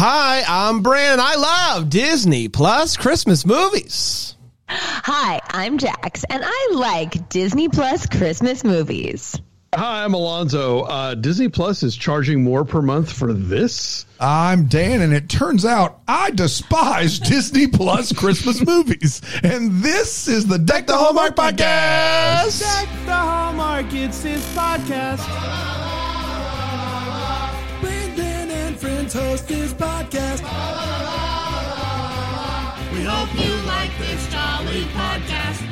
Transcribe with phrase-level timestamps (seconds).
[0.00, 1.18] Hi, I'm Brandon.
[1.20, 4.36] I love Disney Plus Christmas movies.
[4.68, 9.34] Hi, I'm Jax, and I like Disney Plus Christmas movies.
[9.74, 10.82] Hi, I'm Alonso.
[10.82, 14.06] Uh, Disney Plus is charging more per month for this.
[14.20, 19.20] I'm Dan, and it turns out I despise Disney Plus Christmas movies.
[19.42, 22.60] And this is the Deck the Hallmark podcast.
[22.60, 25.67] Deck the Hallmark, it's his podcast.
[29.08, 30.42] Friends host his podcast.
[32.92, 35.64] We hope you like this jolly podcast.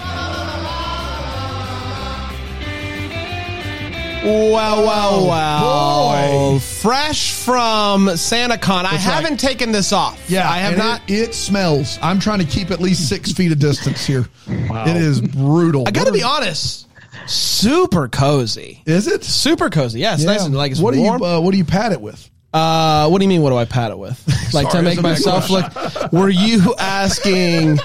[4.24, 6.52] Wow, wow, wow.
[6.52, 6.58] boy.
[6.58, 8.84] Fresh from SantaCon.
[8.84, 9.00] I right.
[9.00, 10.20] haven't taken this off.
[10.28, 11.02] Yeah, I have and not.
[11.08, 11.96] It, it smells.
[12.02, 14.26] I'm trying to keep at least six feet of distance here.
[14.48, 15.84] It is brutal.
[15.86, 16.88] I got to be honest.
[17.28, 18.82] Super cozy.
[18.84, 19.22] Is it?
[19.22, 20.00] Super cozy.
[20.00, 21.18] Yeah, it's nice and like it's what warm.
[21.18, 22.28] do you uh, What do you pat it with?
[22.56, 23.42] Uh, what do you mean?
[23.42, 24.18] What do I pat it with?
[24.54, 26.12] like to make that's a big myself look?
[26.12, 27.78] Were you asking?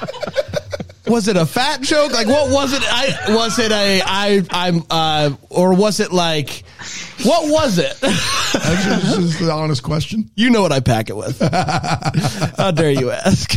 [1.08, 2.14] Was it a fat joke?
[2.14, 2.82] Like what was it?
[2.86, 6.64] I was it a I I'm uh or was it like
[7.24, 7.98] what was it?
[8.02, 10.32] That's just, this is the honest question.
[10.36, 11.40] you know what I pack it with.
[12.58, 13.52] How dare you ask?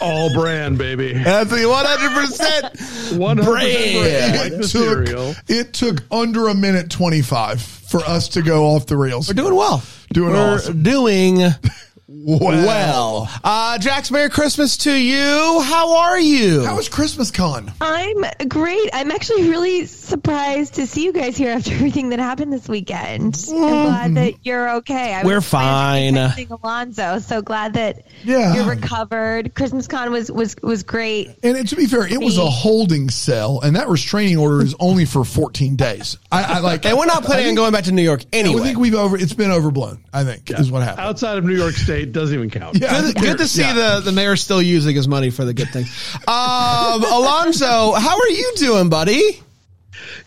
[0.00, 1.12] All brand, baby.
[1.12, 4.36] That's the one hundred percent 100% brand.
[4.36, 4.68] like the It
[5.06, 9.28] took, it took under a minute 25 for us to go off the rails.
[9.28, 9.82] We're doing well.
[10.12, 10.82] Doing We're awesome.
[10.82, 11.38] doing
[12.10, 12.38] well.
[12.66, 13.30] well.
[13.44, 15.60] Uh, Jax, Merry Christmas to you.
[15.62, 16.64] How are you?
[16.64, 17.70] How was Christmas con?
[17.82, 18.88] I'm great.
[18.94, 23.38] I'm actually really surprised to see you guys here after everything that happened this weekend.
[23.50, 25.12] I'm glad that you're okay.
[25.12, 26.14] I We're was fine.
[26.14, 28.54] texting Alonso, so glad that Yeah.
[28.54, 29.54] you're recovered.
[29.54, 31.28] Christmas con was was was great.
[31.42, 35.04] And to be fair, it was a holding cell, and that restraining order is only
[35.04, 36.16] for 14 days.
[36.32, 38.62] I, I like, and we're not planning I on going back to New York anyway.
[38.62, 39.18] I think we've over.
[39.18, 40.04] It's been overblown.
[40.10, 41.06] I think is what happened.
[41.06, 42.78] Outside of New York State doesn't even count.
[42.80, 43.72] Yeah, Good, good to see yeah.
[43.74, 45.84] the, the mayor still using his money for the good thing.
[46.26, 49.40] Um, Alonso, how are you doing, buddy?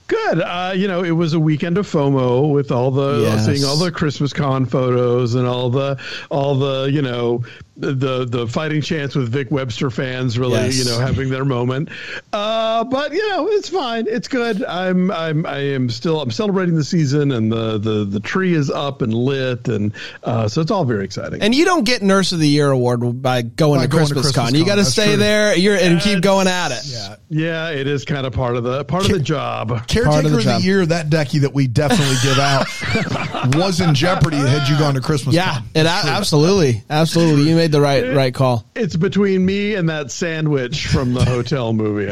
[0.07, 0.41] Good.
[0.41, 3.45] Uh, you know, it was a weekend of FOMO with all the Yes.
[3.45, 5.97] seeing all the Christmas con photos and all the
[6.29, 7.43] all the you know
[7.81, 10.77] the the fighting chance with Vic Webster fans really Yes.
[10.77, 11.89] you know having their moment.
[12.31, 14.05] Uh, but you know, it's fine.
[14.07, 14.63] It's good.
[14.63, 18.69] I'm I'm I am still I'm celebrating the season and the the the tree is
[18.69, 19.93] up and lit and
[20.23, 21.41] uh, so it's all very exciting.
[21.41, 24.13] And you don't get Nurse of the Year award by going, By to, going to
[24.13, 24.55] Christmas Christmas Con.
[24.55, 25.17] You got to stay true.
[25.17, 26.83] there you're, and keep going at it.
[26.85, 27.15] Yeah.
[27.29, 29.69] yeah, it is kind of part of the part of the job.
[29.87, 32.65] Caretaker Part of of the, the year, that decky that we definitely give out
[33.55, 35.35] was in jeopardy had you gone to Christmas.
[35.35, 35.63] Yeah, Con.
[35.75, 37.49] it, a- absolutely, absolutely.
[37.49, 38.65] You made the right right call.
[38.75, 42.11] It's between me and that sandwich from the hotel movie.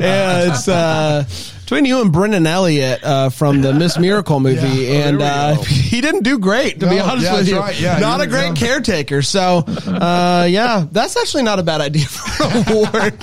[0.00, 1.24] Yeah, it's uh,
[1.70, 4.88] between you and Brendan Elliott uh, from the Miss Miracle movie, Yeah.
[5.04, 7.58] Oh, and uh, he didn't do great, to be honest yeah, with you.
[7.60, 7.80] right.
[7.80, 9.22] Yeah, not a great were- caretaker.
[9.22, 13.22] So, uh, yeah, that's actually not a bad idea for an award.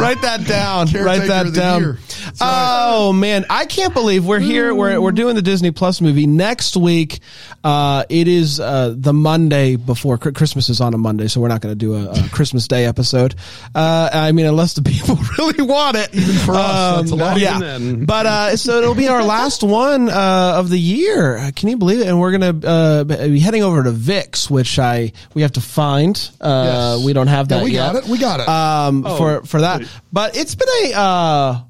[0.00, 0.88] Write that down.
[0.88, 1.80] Caretaker Write that down.
[1.80, 1.92] year.
[1.92, 2.36] Right.
[2.40, 4.74] Oh man, I can't believe we're here.
[4.74, 7.20] We're we're doing the Disney Plus movie next week.
[7.62, 11.60] Uh, it is uh, the Monday before Christmas is on a Monday, so we're not
[11.60, 13.34] going to do a, a Christmas Day episode.
[13.74, 16.14] Uh, I mean, unless the people really want it.
[16.14, 17.38] Even for us, that's a lot.
[17.38, 21.36] Yeah, But uh, so it'll be our last one uh, of the year.
[21.36, 22.06] Uh, Can you believe it?
[22.08, 26.16] And we're gonna uh, be heading over to Vix, which I we have to find.
[26.40, 27.04] Uh, Yes.
[27.04, 27.64] We don't have Yeah, that.
[27.64, 28.08] we yet got it.
[28.10, 28.48] We got it.
[28.48, 29.78] um, Oh, for for that.
[29.78, 29.90] sweet.
[30.12, 31.60] But it's been a uh,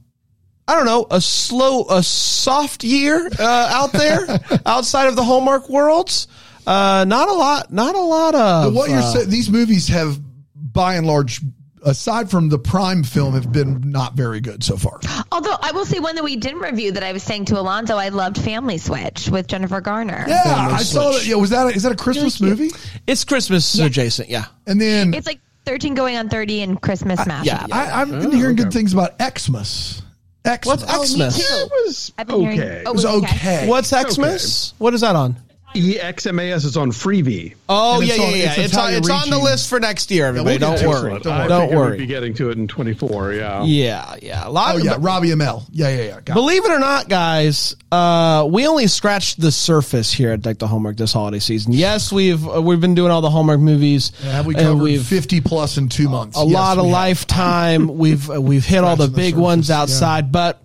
[0.68, 4.26] I don't know a slow a soft year uh, out there
[4.66, 6.28] outside of the Hallmark worlds.
[6.66, 7.72] Uh, not a lot.
[7.72, 10.18] Not a lot of what you're saying, these movies have,
[10.54, 11.40] by and large,
[11.86, 15.00] aside from the Prime film, have been not very good so far.
[15.32, 17.96] Although I will say one that we didn't review that I was saying to Alonso,
[17.96, 20.24] I loved Family Switch with Jennifer Garner.
[20.28, 21.22] Yeah, Family I saw Switch.
[21.22, 21.28] that.
[21.30, 22.70] Yeah, was that a, is that a Christmas Really movie?
[23.06, 24.28] It's Christmas uh, adjacent.
[24.28, 24.46] Yeah.
[24.66, 27.44] And then It's like 13 going on 30 and Christmas mashup.
[27.44, 27.66] yeah.
[27.72, 30.02] I, I've been oh, hearing good things about Xmas.
[30.46, 30.66] Xmas.
[30.66, 31.38] What's oh, Xmas?
[31.38, 32.82] it was I've hearing- okay.
[32.86, 33.68] oh, It was okay.
[33.68, 34.74] What's Xmas?
[34.78, 35.36] What is that on?
[35.76, 37.54] E EXMAS is on Freevee.
[37.68, 38.36] Oh yeah, it's yeah, on- yeah.
[38.52, 40.26] it's It's, on, it's on the list for next year.
[40.26, 40.88] Everybody, we'll don't to it.
[40.88, 41.20] worry.
[41.20, 41.48] Don't I worry.
[41.48, 41.90] Don't worry.
[41.92, 43.32] We'd be getting to it in 24.
[43.34, 43.62] Yeah.
[43.64, 44.46] Yeah, yeah.
[44.46, 44.74] A lot.
[44.74, 45.64] Oh of, yeah, Robbie Amell.
[45.70, 46.20] Yeah, yeah, yeah.
[46.20, 46.34] Got.
[46.34, 50.66] Believe it or not, guys, uh, we only scratched the surface here at Deck the
[50.66, 51.72] Hallmark this holiday season.
[51.72, 54.12] Yes, we've uh, we've been doing all the Hallmark movies.
[54.20, 56.36] Have we covered we've fifty plus in two months?
[56.40, 56.92] a Yes, lot of have.
[56.92, 57.96] lifetime.
[57.98, 59.80] we've uh, we've hit all the Scratching the big surface, ones yeah.
[59.82, 60.62] outside, but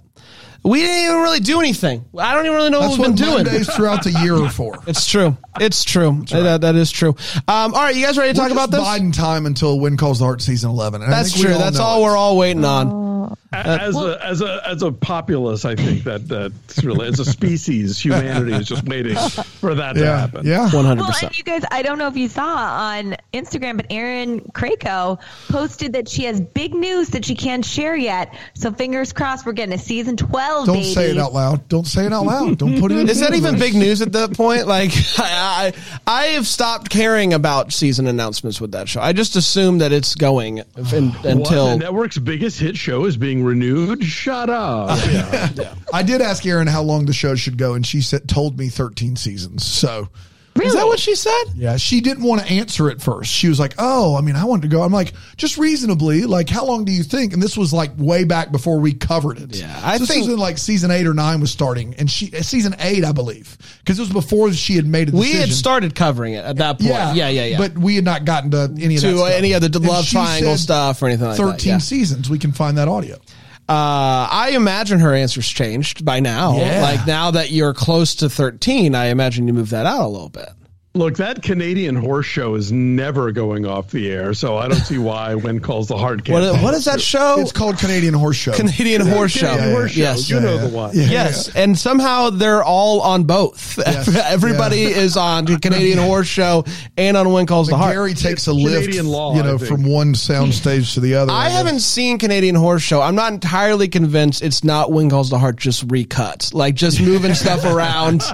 [0.63, 2.05] we didn't even really do anything.
[2.17, 3.43] I don't even really know That's what we've been doing.
[3.45, 4.77] Mondays throughout the year are for.
[4.87, 5.37] It's true.
[5.59, 6.23] It's true.
[6.29, 7.15] That, that is true.
[7.47, 8.79] Um, all right, you guys ready to We're talk about this?
[8.79, 11.01] biding time until When Calls the Heart season eleven.
[11.01, 11.49] And I That's true.
[11.53, 12.03] That's all it.
[12.03, 13.00] we're all waiting on.
[13.53, 17.25] Uh, as a as a as a populace, I think that that's really as a
[17.25, 19.15] species, humanity is just waiting
[19.59, 20.45] for that to happen.
[20.47, 20.69] Yeah.
[20.73, 21.31] One hundred Well, percent.
[21.31, 25.19] and you guys, I don't know if you saw on Instagram, but Erin Krakow
[25.49, 28.33] posted that she has big news that she can't share yet.
[28.53, 30.65] So fingers crossed, we're getting a season twelve.
[30.67, 30.93] Don't baby.
[30.93, 31.67] say it out loud.
[31.67, 32.57] Don't say it out loud.
[32.57, 33.09] Don't put it in.
[33.09, 34.65] Is that even big news at that point?
[34.65, 35.73] Like, I,
[36.07, 39.01] I I have stopped caring about season announcements with that show.
[39.01, 40.63] I just assume that it's going in,
[41.11, 44.03] What, until the network's biggest hit show is being renewed.
[44.03, 44.99] Shut up.
[45.11, 45.73] Yeah.
[45.93, 48.69] I did ask Erin how long the show should go, and she said told me
[48.69, 49.65] 13 seasons.
[49.65, 50.07] So
[50.55, 50.67] Really?
[50.67, 51.43] Is that what she said?
[51.55, 53.31] yeah, she didn't want to answer at first.
[53.31, 56.49] She was like, "Oh, I mean, I wanted to go." I'm like, "Just reasonably, like,
[56.49, 59.55] how long do you think?" And this was like way back before we covered it.
[59.55, 62.11] Yeah, I So this think- was in like season eight or nine was starting, and
[62.11, 65.31] she uh, season eight, I believe, because it was before she had made a We
[65.31, 66.89] had started covering it at that point.
[66.91, 67.45] Yeah, yeah, yeah.
[67.45, 67.57] yeah.
[67.57, 69.31] But we had not gotten to any of that to stuff.
[69.31, 71.43] any of the love triangle stuff or anything like that.
[71.43, 71.77] 13 yeah.
[71.77, 72.29] seasons.
[72.29, 73.17] We can find that audio.
[73.71, 76.57] Uh, I imagine her answer's changed by now.
[76.57, 76.81] Yeah.
[76.81, 80.27] Like now that you're close to 13, I imagine you move that out a little
[80.27, 80.49] bit.
[80.93, 84.97] Look, that Canadian horse show is never going off the air, so I don't see
[84.97, 86.43] why when calls the heart can't.
[86.53, 87.39] What, what is that show?
[87.39, 88.51] It's called Canadian Horse Show.
[88.51, 89.47] Canadian Horse Show.
[89.51, 90.01] Canadian horse show.
[90.01, 90.29] Yes.
[90.29, 90.91] You know Yeah, the one.
[90.93, 91.03] yeah.
[91.05, 93.77] Yes, and somehow they're all on both.
[93.77, 94.87] Yes, Everybody yeah.
[94.89, 96.65] is on Canadian Horse Show
[96.97, 97.93] and on When Calls the Heart.
[97.93, 101.31] Gary takes a Canadian lift, law, you know, from one soundstage to the other.
[101.31, 101.53] I guess.
[101.57, 103.01] haven't seen Canadian Horse Show.
[103.01, 107.33] I'm not entirely convinced it's not When Calls the Heart just recut, like just moving
[107.33, 108.23] stuff around.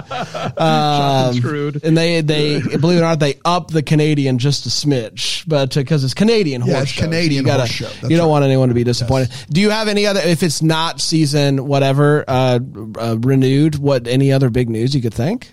[0.58, 1.84] Um, screwed.
[1.84, 5.74] and they they believe it or not they up the Canadian just a smmidge, but
[5.74, 7.84] because it's Canadian Yeah, horse it's show, so Canadian you gotta- horse show.
[7.88, 8.30] That's you don't right.
[8.30, 9.30] want anyone to be disappointed.
[9.50, 10.20] Do you have any other?
[10.20, 12.58] If it's not season whatever uh,
[12.98, 15.52] uh, renewed, what any other big news you could think?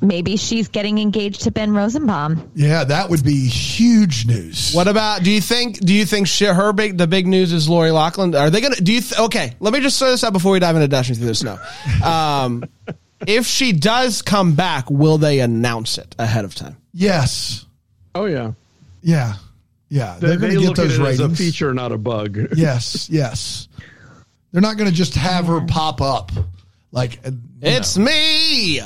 [0.00, 2.48] Maybe she's getting engaged to Ben Rosenbaum.
[2.54, 4.72] Yeah, that would be huge news.
[4.72, 5.24] What about?
[5.24, 5.80] Do you think?
[5.80, 8.36] Do you think she, her big the big news is Lori Loughlin?
[8.36, 8.76] Are they gonna?
[8.76, 9.00] Do you?
[9.00, 11.34] Th- okay, let me just throw this out before we dive into dashing through the
[11.34, 11.58] snow.
[12.04, 12.62] Um,
[13.26, 16.76] if she does come back, will they announce it ahead of time?
[16.92, 17.66] Yes.
[18.14, 18.52] Oh yeah,
[19.02, 19.34] Yeah.
[19.88, 20.16] Yeah.
[20.20, 21.20] they, They're going they to get look at those it ratings.
[21.20, 22.38] as a feature, not a bug.
[22.56, 23.08] Yes.
[23.10, 23.68] Yes.
[24.52, 26.30] They're not going to just have her pop up
[26.92, 27.18] like.
[27.26, 27.30] uh,
[27.60, 28.04] It's know.
[28.06, 28.80] me.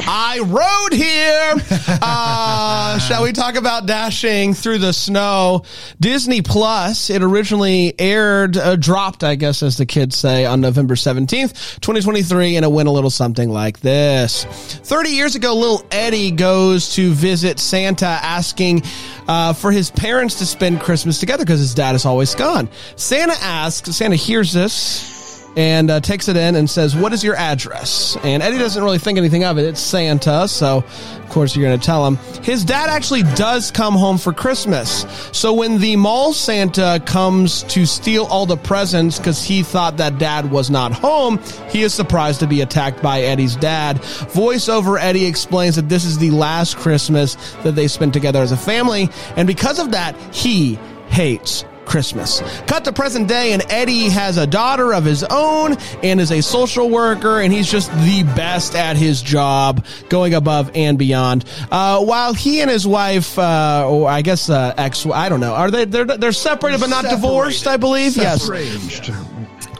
[0.00, 1.54] I rode here.
[2.04, 5.62] Uh, shall we talk about dashing through the snow?
[6.00, 7.10] Disney Plus.
[7.10, 12.56] It originally aired, uh, dropped, I guess, as the kids say, on November 17th, 2023,
[12.56, 14.44] and it went a little something like this.
[14.44, 18.82] 30 years ago, little Eddie goes to visit Santa asking
[19.28, 22.68] uh, for his parents to spend Christmas together because his dad is always gone.
[22.96, 25.21] Santa asks, Santa hears this
[25.56, 28.98] and uh, takes it in and says, "What is your address?" And Eddie doesn't really
[28.98, 29.64] think anything of it.
[29.66, 32.16] It's Santa, so of course you're going to tell him.
[32.42, 35.06] His dad actually does come home for Christmas.
[35.32, 40.18] So when the mall Santa comes to steal all the presents because he thought that
[40.18, 41.38] dad was not home,
[41.70, 43.96] he is surprised to be attacked by Eddie's dad.
[43.96, 48.56] Voiceover Eddie explains that this is the last Christmas that they spent together as a
[48.56, 50.78] family, and because of that, he
[51.08, 52.40] hates Christmas.
[52.66, 56.40] Cut to present day, and Eddie has a daughter of his own and is a
[56.40, 61.44] social worker, and he's just the best at his job, going above and beyond.
[61.70, 65.54] Uh, while he and his wife, uh, or I guess uh, ex, I don't know,
[65.54, 65.84] are they?
[65.84, 67.20] They're they're separated but not Separated.
[67.22, 68.16] divorced, I believe.
[68.16, 68.48] Yes.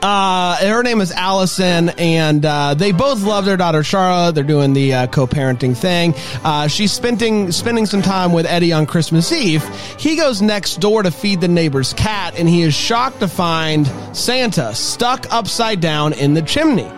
[0.03, 4.35] Uh, her name is Allison, and uh, they both love their daughter Charlotte.
[4.35, 6.15] They're doing the uh, co-parenting thing.
[6.43, 9.63] Uh, she's spending spending some time with Eddie on Christmas Eve.
[10.01, 13.87] He goes next door to feed the neighbor's cat, and he is shocked to find
[14.13, 16.91] Santa stuck upside down in the chimney.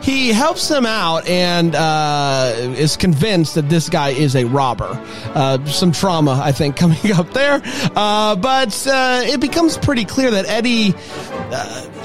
[0.00, 5.00] He helps him out and uh, is convinced that this guy is a robber.
[5.34, 7.58] Uh, some trauma, I think, coming up there.
[7.94, 10.94] But it becomes pretty clear that Eddie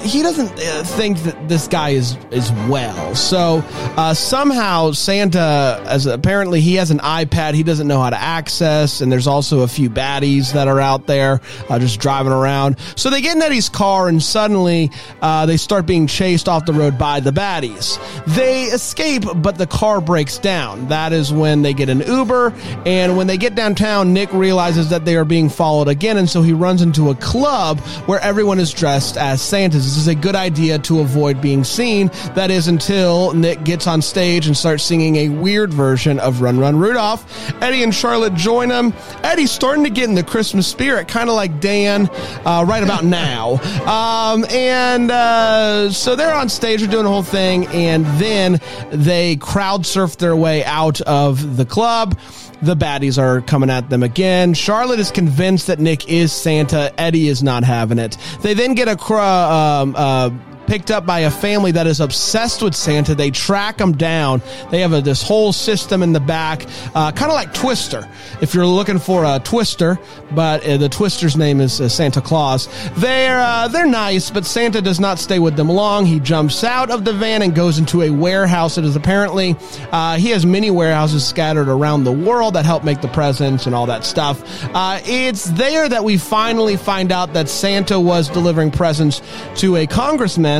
[0.02, 3.14] he doesn't uh, think that this guy is is well.
[3.14, 3.62] So
[3.96, 9.00] uh, somehow Santa, as apparently he has an iPad, he doesn't know how to access,
[9.00, 12.78] and there's also a few baddies that are out there uh, just driving around.
[12.96, 14.90] So they get in Eddie's car, and suddenly
[15.20, 17.98] uh, they start being chased off the road by the baddies.
[18.34, 20.88] They escape, but the car breaks down.
[20.88, 22.54] That is when they get an Uber,
[22.86, 26.42] and when they get downtown, Nick realizes that they are being followed again, and so
[26.42, 29.84] he runs into a club where everyone is dressed as Santas.
[29.84, 32.08] This is a good idea to avoid being seen.
[32.34, 36.58] That is until Nick gets on stage and starts singing a weird version of Run
[36.58, 37.26] Run Rudolph.
[37.62, 38.94] Eddie and Charlotte join him.
[39.22, 42.08] Eddie's starting to get in the Christmas spirit, kind of like Dan
[42.46, 43.60] uh, right about now.
[43.84, 49.36] Um, and uh, so they're on stage, they're doing the whole thing, and then they
[49.36, 52.18] crowd surf their way out of the club.
[52.62, 54.54] The baddies are coming at them again.
[54.54, 56.92] Charlotte is convinced that Nick is Santa.
[56.98, 58.16] Eddie is not having it.
[58.42, 60.30] They then get a cr- um, uh,
[60.68, 63.14] picked up by a family that is obsessed with Santa.
[63.14, 64.42] They track him down.
[64.70, 68.08] They have a, this whole system in the back, uh, kind of like Twister.
[68.42, 69.98] If you're looking for a Twister,
[70.32, 72.68] but uh, the Twister's name is uh, Santa Claus.
[72.96, 76.04] They're uh, they're nice, but Santa does not stay with them long.
[76.04, 78.76] He jumps out of the van and goes into a warehouse.
[78.76, 79.56] It is apparently
[79.90, 83.74] uh, he has many warehouses scattered around the world that help make the presents and
[83.74, 84.42] all that stuff.
[84.74, 89.22] Uh, it's there that we finally find out that Santa was delivering presents
[89.56, 90.57] to a congressman,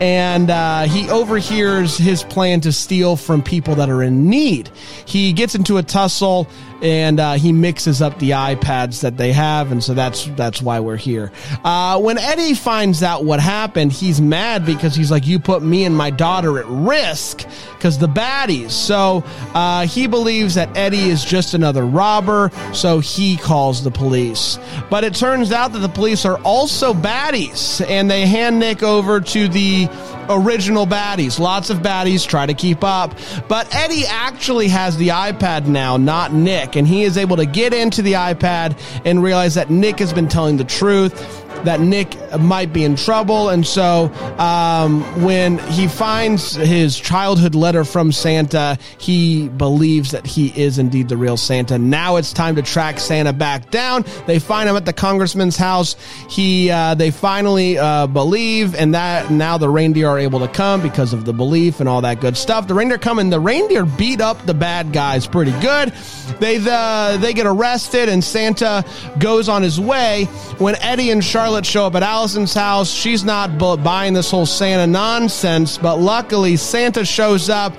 [0.00, 4.70] and uh, he overhears his plan to steal from people that are in need.
[5.04, 6.48] He gets into a tussle
[6.82, 10.80] and uh, he mixes up the iPads that they have, and so that's that's why
[10.80, 11.30] we're here.
[11.64, 15.84] Uh, when Eddie finds out what happened, he's mad because he's like, "You put me
[15.84, 17.46] and my daughter at risk
[17.76, 23.36] because the baddies." So uh, he believes that Eddie is just another robber, so he
[23.36, 24.58] calls the police.
[24.88, 29.20] But it turns out that the police are also baddies, and they hand Nick over
[29.20, 29.88] to the
[30.30, 31.38] original baddies.
[31.38, 33.14] Lots of baddies try to keep up.
[33.48, 36.69] But Eddie actually has the iPad now, not Nick.
[36.76, 40.28] And he is able to get into the iPad and realize that Nick has been
[40.28, 41.46] telling the truth.
[41.64, 43.50] That Nick might be in trouble.
[43.50, 50.48] And so um, when he finds his childhood letter from Santa, he believes that he
[50.60, 51.78] is indeed the real Santa.
[51.78, 54.04] Now it's time to track Santa back down.
[54.26, 55.96] They find him at the congressman's house.
[56.28, 60.80] He uh, They finally uh, believe, and that now the reindeer are able to come
[60.80, 62.68] because of the belief and all that good stuff.
[62.68, 65.92] The reindeer come and the reindeer beat up the bad guys pretty good.
[66.38, 68.84] They they get arrested and Santa
[69.18, 70.24] goes on his way.
[70.58, 74.86] When Eddie and Charlotte show up at Allison's house, she's not buying this whole Santa
[74.86, 75.78] nonsense.
[75.78, 77.74] But luckily, Santa shows up,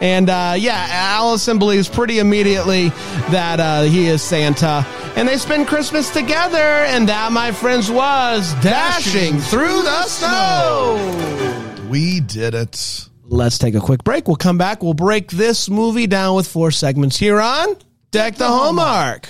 [0.00, 2.90] and uh, yeah, Allison believes pretty immediately
[3.30, 6.58] that uh, he is Santa, and they spend Christmas together.
[6.58, 11.86] And that, my friends, was dashing through the snow.
[11.88, 13.08] We did it.
[13.24, 14.28] Let's take a quick break.
[14.28, 14.82] We'll come back.
[14.82, 17.76] We'll break this movie down with four segments here on
[18.10, 19.28] Deck the Hallmark.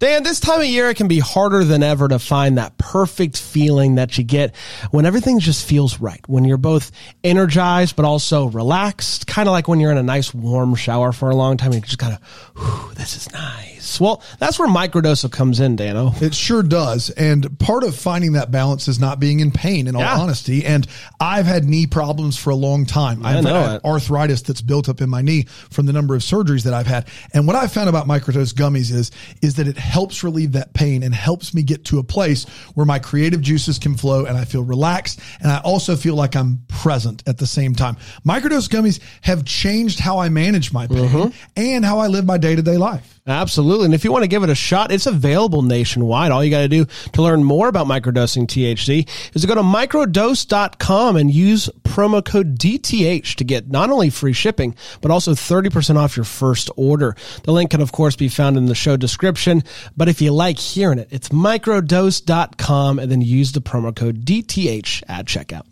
[0.00, 3.36] Dan, this time of year, it can be harder than ever to find that perfect
[3.36, 4.56] feeling that you get
[4.90, 6.26] when everything just feels right.
[6.26, 6.90] When you're both
[7.22, 11.28] energized, but also relaxed, kind of like when you're in a nice warm shower for
[11.28, 11.74] a long time.
[11.74, 13.69] You just kind of, this is nice.
[14.00, 16.12] Well, that's where microdosal comes in, Dano.
[16.20, 17.10] It sure does.
[17.10, 20.18] And part of finding that balance is not being in pain, in all Yeah.
[20.18, 20.64] honesty.
[20.66, 20.86] And
[21.20, 23.24] I've had knee problems for a long time.
[23.24, 23.84] I've know had it.
[23.84, 27.06] arthritis that's built up in my knee from the number of surgeries that I've had.
[27.32, 29.10] And what I've found about microdose gummies is,
[29.42, 32.44] is that it helps relieve that pain and helps me get to a place
[32.74, 35.20] where my creative juices can flow and I feel relaxed.
[35.40, 37.96] And I also feel like I'm present at the same time.
[38.26, 41.28] Microdose gummies have changed how I manage my pain Mm-hmm.
[41.56, 43.19] and how I live my day to day life.
[43.30, 43.86] Absolutely.
[43.86, 46.32] And if you want to give it a shot, it's available nationwide.
[46.32, 49.62] All you got to do to learn more about microdosing THC is to go to
[49.62, 55.96] microdose.com and use promo code DTH to get not only free shipping, but also 30%
[55.96, 57.14] off your first order.
[57.44, 59.62] The link can, of course, be found in the show description.
[59.96, 65.04] But if you like hearing it, it's microdose.com and then use the promo code DTH
[65.08, 65.66] at checkout.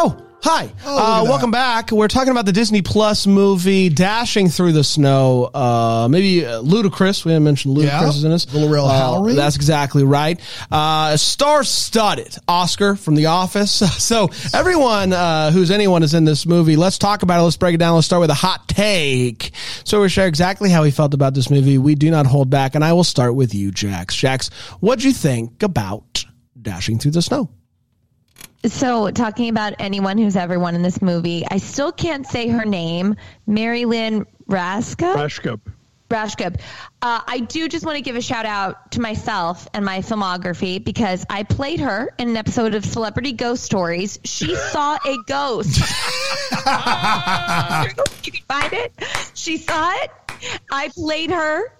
[0.00, 0.64] Oh, hi.
[0.64, 1.90] look uh, welcome back.
[1.90, 5.44] We're talking about the Disney Plus movie Dashing Through the Snow.
[5.52, 7.24] Uh, maybe uh, Ludacris.
[7.24, 8.08] We haven't mentioned Ludacris Yeah.
[8.08, 8.46] is in this.
[8.46, 8.88] Villarreal
[9.30, 9.34] Uh.
[9.34, 10.40] That's exactly right.
[10.70, 13.82] Uh, Star studded Oscar from The Office.
[14.08, 16.76] So everyone uh, who's anyone is in this movie.
[16.76, 17.42] Let's talk about it.
[17.42, 17.94] Let's break it down.
[17.94, 19.50] Let's start with a hot take.
[19.84, 21.76] So we share exactly how he felt about this movie.
[21.78, 22.74] We do not hold back.
[22.74, 24.16] And I will start with you, Jax.
[24.16, 24.48] Jax,
[24.80, 26.24] what'd you think about
[26.60, 27.50] Dashing Through the Snow?
[28.66, 32.64] So, talking about anyone who's ever won in this movie, I still can't say her
[32.64, 33.14] name.
[33.46, 35.14] Mary Lynn Raska?
[35.14, 35.60] Rajskub.
[36.10, 36.60] Rajskub.
[37.00, 40.82] Uh, I do just want to give a shout out to myself and my filmography
[40.82, 44.18] because I played her in an episode of Celebrity Ghost Stories.
[44.24, 45.78] She saw a ghost.
[48.24, 48.92] you can find it.
[49.34, 50.10] She saw it.
[50.70, 51.72] I played her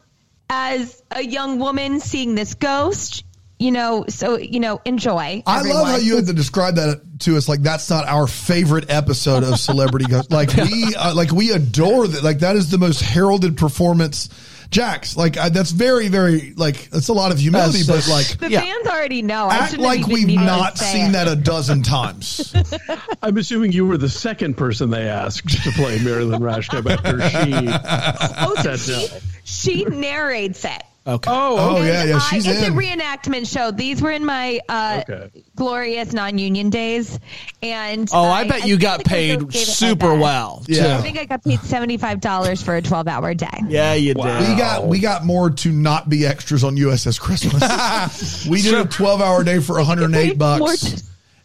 [0.51, 3.25] as a young woman seeing this ghost.
[3.59, 5.43] You know, so you know, enjoy.
[5.47, 7.49] I love how you had to describe that to us.
[7.49, 10.31] Like that's not our favorite episode of Celebrity Ghost.
[10.39, 12.23] Like we, uh, like we adore that.
[12.23, 14.29] Like that is the most heralded performance.
[14.71, 18.39] Jax, like I, that's very, very like that's a lot of humility, That's- but like
[18.39, 18.61] The Yeah.
[18.61, 19.47] fans already know.
[19.47, 21.13] I act like even we've not seen it.
[21.13, 22.55] that a dozen times.
[23.23, 27.19] I'm assuming you were the second person they asked to play Mary Lynn Rajskub after
[27.31, 27.55] she
[28.47, 29.09] Oh, so she,
[29.45, 30.83] she narrates it.
[31.09, 31.31] Okay.
[31.33, 32.73] Oh, Oh, yeah, yeah, I- she's it's in.
[32.73, 33.71] a reenactment show.
[33.71, 35.31] These were in my uh, Okay.
[35.57, 37.19] glorious non-union days,
[37.63, 40.63] and Oh, I bet you feel got paid gave it my super well.
[40.69, 40.99] Yeah.
[40.99, 43.49] I think I got paid seventy-five dollars for a twelve-hour day.
[43.69, 44.39] Yeah, you Wow.
[44.41, 44.49] did.
[44.51, 48.47] We got we got more to not be extras on USS Christmas.
[48.49, 51.03] we did a twelve hour day for one hundred and eight More bucks,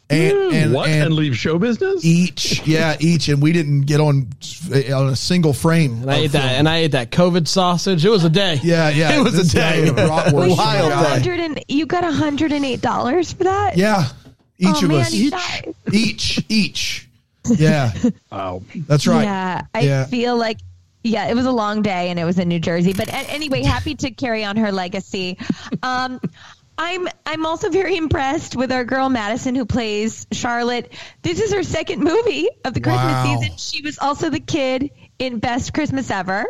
[0.10, 0.90] to- and and, what?
[0.90, 2.04] And, and leave show business?
[2.06, 4.28] each yeah each, and we didn't get on
[4.94, 6.02] on a single frame.
[6.04, 8.06] And I of ate that, and I ate that COVID sausage.
[8.06, 8.60] It was a day.
[8.64, 9.86] Yeah, yeah, It was a day.
[9.90, 9.96] guy of
[10.34, 10.56] Wild You day.
[10.90, 13.78] got hundred and you got hundred and eight dollars for that.
[13.78, 14.08] Yeah,
[14.58, 17.10] each Oh, of man, us each each each.
[17.46, 17.92] Yeah,
[18.32, 18.62] Wow.
[18.88, 19.24] that's right.
[19.24, 20.06] Yeah, I Yeah.
[20.06, 20.60] feel like
[21.06, 22.94] yeah, it was a long day and it was in New Jersey.
[22.94, 25.38] But anyway, happy to carry on her legacy.
[25.82, 26.22] Um,
[26.78, 30.92] I'm I'm also very impressed with our girl Madison who plays Charlotte.
[31.22, 33.40] This is her second movie of the Christmas Wow.
[33.40, 33.58] season.
[33.58, 36.46] She was also the kid in Best Christmas Ever.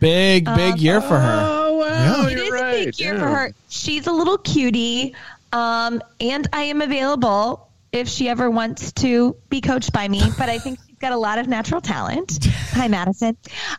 [0.00, 1.40] Big, big year for her.
[1.42, 1.86] Oh, wow.
[1.86, 2.26] Yeah.
[2.28, 2.74] It You're is right.
[2.74, 3.20] a big year yeah.
[3.20, 3.54] for her.
[3.68, 5.14] She's a little cutie,
[5.52, 10.20] um, and I am available if she ever wants to be coached by me.
[10.36, 12.44] But I think she's got a lot of natural talent.
[12.72, 13.36] Hi, Madison.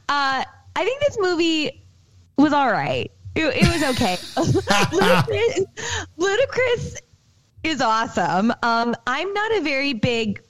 [0.10, 0.44] Uh,
[0.76, 1.84] I think this movie
[2.38, 3.12] was all right.
[3.36, 4.16] It, it was okay.
[4.96, 5.66] Ludacris,
[6.18, 6.96] Ludacris
[7.64, 8.52] is awesome.
[8.64, 10.42] Um, I'm not a very big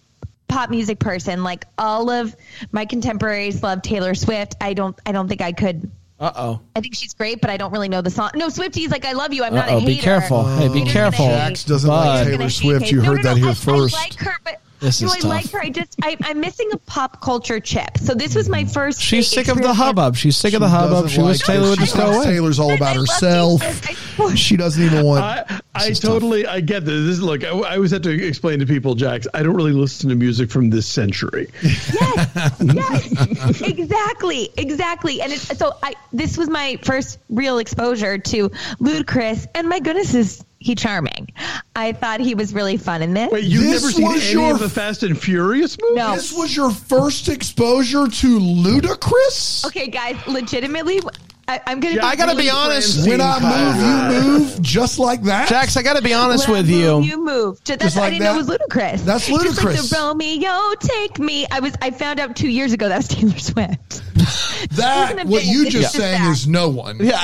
[0.48, 1.44] pop music person.
[1.44, 2.36] Like all of
[2.72, 4.56] my contemporaries love Taylor Swift.
[4.62, 4.98] I don't.
[5.06, 5.89] I don't think I could.
[6.20, 6.62] Uh oh.
[6.75, 8.30] I think she's great, but I don't really know the song.
[8.36, 9.44] No, Swifties, like I love you.
[9.44, 9.80] I'm Uh not a oh.
[9.80, 9.88] hater.
[9.92, 10.44] Be careful.
[10.46, 11.25] hey, be Haters careful.
[11.25, 11.48] gonna hate.
[11.50, 12.06] Jax doesn't Bud.
[12.06, 12.84] like Taylor gonna Swift.
[12.86, 12.92] hate.
[12.94, 13.96] You No, heard no, that no, here I, first.
[13.96, 15.29] I like her, but This no, is I tough.
[15.29, 15.62] like her.
[15.62, 17.98] I just I, I'm missing a pop culture chip.
[17.98, 19.01] So this was my first.
[19.01, 20.15] She's sick of the hubbub.
[20.15, 21.05] She's sick of the hubbub.
[21.05, 21.70] doesn't She wish Taylor her.
[21.72, 22.25] would She just go away.
[22.25, 24.38] Taylor's all I about love herself.
[24.38, 25.24] She doesn't even want.
[25.24, 27.05] I, I totally I get this.
[27.05, 29.27] this is, look, I, I always have to explain to people, Jax.
[29.34, 31.50] I don't really listen to music from this century.
[31.62, 35.22] yes, yes, exactly, exactly.
[35.22, 40.13] And it's, so I this was my first real exposure to Ludacris, and my goodness,
[40.13, 41.31] is he charming?
[41.75, 43.31] I thought he was really fun in this.
[43.31, 45.98] Wait, you've This never seen was any your of the Fast and Furious movies?
[45.98, 46.15] No.
[46.15, 49.65] This was your first exposure to Ludacris.
[49.65, 51.01] Okay, guys, legitimately,
[51.47, 51.95] I, I'm gonna.
[51.95, 52.93] Yeah, I gotta really be honest.
[53.05, 55.47] Francine When I move, you move, just like that.
[55.47, 57.01] Jax, I got to be honest When I with move, you.
[57.01, 57.63] You move.
[57.63, 58.61] Just, Just that's, I didn't know it was that?
[58.61, 59.01] ludicrous.
[59.03, 61.45] That's Just like the Romeo, take me.
[61.51, 61.75] I was.
[61.81, 64.01] I found out two years ago that was Taylor Swift.
[64.71, 66.31] That Isn't it what you just just sang that.
[66.31, 66.97] is no one.
[66.99, 67.15] Yeah.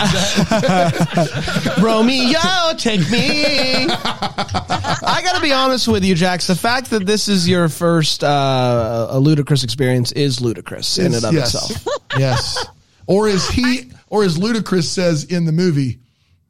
[1.81, 2.39] Romeo,
[2.77, 3.88] take me.
[3.89, 6.45] I got to be honest with you, Jax.
[6.45, 11.25] The fact that this is your first uh, a ludicrous experience is ludicrous in and
[11.25, 11.55] of yes.
[11.55, 11.97] itself.
[12.17, 12.65] yes.
[13.07, 16.00] Or is he, or as Ludacris says in the movie,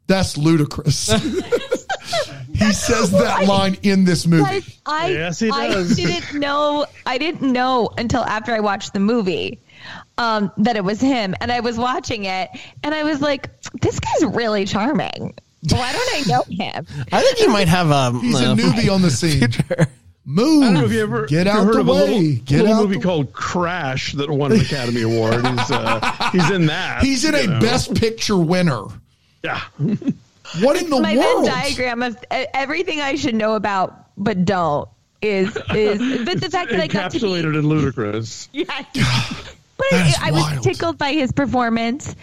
[0.07, 1.11] that's ludicrous.
[2.53, 4.65] he says that line in this movie.
[4.85, 5.57] I, Yes, he does.
[5.57, 5.95] I does.
[5.95, 6.87] didn't know.
[7.05, 9.61] I didn't know until after I watched the movie
[10.17, 12.49] um, that it was him, and I was watching it,
[12.83, 13.47] and I was like,
[13.79, 15.33] "This guy's really charming.
[15.69, 18.19] Why don't I know him?" I think you might have a.
[18.19, 19.47] He's a uh, newbie on the scene.
[20.23, 20.63] Move.
[20.63, 22.51] I don't know if you ever Get you out heard the of a little, Get
[22.61, 25.45] little out movie the- called Crash that won an Academy Award.
[25.45, 27.01] He's uh, he's in that.
[27.03, 27.59] He's in a know.
[27.59, 28.83] Best Picture winner.
[29.43, 29.61] Yeah.
[30.59, 31.03] What in the world?
[31.03, 31.45] My world?
[31.45, 34.89] Venn diagram of uh, everything I should know about but don't
[35.21, 38.49] is is but the fact that I got to be Encapsulated in ludicrous.
[38.51, 38.67] Yes.
[39.77, 42.15] but That is I, I was tickled by his performance,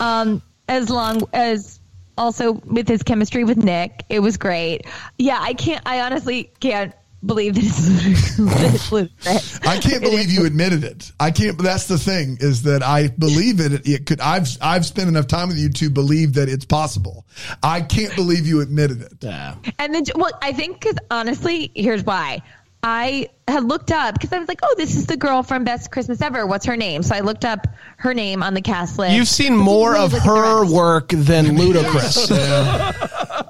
[0.00, 1.78] um, as long as
[2.18, 4.04] also with his chemistry with Nick.
[4.08, 4.86] It was great.
[5.16, 5.82] Yeah, I can't.
[5.86, 6.92] I honestly can't
[7.26, 9.60] believe that it's, ludicrous.
[9.66, 11.12] I can't believe you admitted it.
[11.18, 11.58] I can't.
[11.58, 13.86] That's the thing is that I believe it.
[13.86, 14.20] It could.
[14.20, 17.26] I've I've spent enough time with you to believe that it's possible.
[17.62, 19.12] I can't believe you admitted it.
[19.20, 19.56] Yeah.
[19.78, 22.42] And then, well, I think because honestly, here's why.
[22.82, 25.90] I had looked up because I was like, oh, this is the girl from Best
[25.90, 26.46] Christmas Ever.
[26.46, 27.02] What's her name?
[27.02, 29.14] So I looked up her name on the cast list.
[29.14, 32.30] You've seen more of really look at the her work than Ludacris.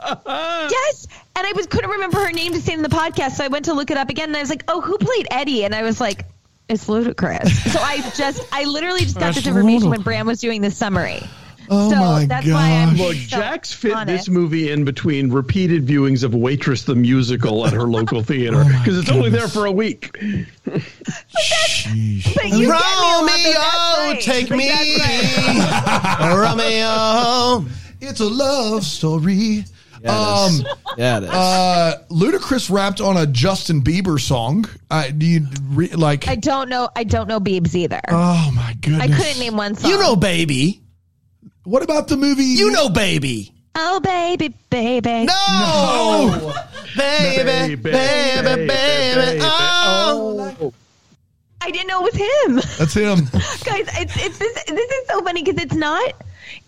[0.27, 3.49] Yes, and I was couldn't remember her name to say in the podcast, so I
[3.49, 5.75] went to look it up again, and I was like, "Oh, who played Eddie?" And
[5.75, 6.25] I was like,
[6.69, 10.05] "It's ludicrous." so I just, I literally just got That's this information when ludicrous.
[10.05, 11.23] Bram was doing the summary.
[11.69, 12.99] Oh so my that's why I'm gosh.
[13.01, 14.27] Look, so Jax fit honest.
[14.27, 18.63] this movie in between repeated viewings of Waitress the musical at her local oh theater
[18.65, 20.13] Oh because it's only there for a week.
[20.67, 22.35] Sheesh.
[22.35, 24.21] But you get me a lot, though, that's Romeo, right.
[24.21, 24.69] take me.
[24.69, 26.37] that's right.
[26.37, 27.69] Romeo.
[28.01, 29.65] It's a love story.
[30.03, 30.61] Yeah, it is.
[30.61, 30.67] um,
[30.99, 31.31] yeah, it is.
[31.31, 34.67] uh, Ludacris rapped on a Justin Bieber song.
[34.91, 36.29] Uh, do you re- like?
[36.29, 36.89] I don't know.
[36.97, 38.01] I don't know Beebs either.
[38.09, 39.03] oh my goodness!
[39.03, 39.91] I couldn't name one song.
[39.91, 40.81] you know, baby.
[41.65, 42.45] What about the movie?
[42.45, 43.53] You know, baby.
[43.75, 45.27] Oh baby, baby.
[45.27, 46.55] No,
[46.97, 49.39] baby, baby, baby, baby.
[49.43, 50.73] Oh, Oh.
[51.61, 52.77] I didn't know it was him.
[52.79, 53.25] That's him.
[53.65, 56.13] guys it's it's this this is so funny because it's not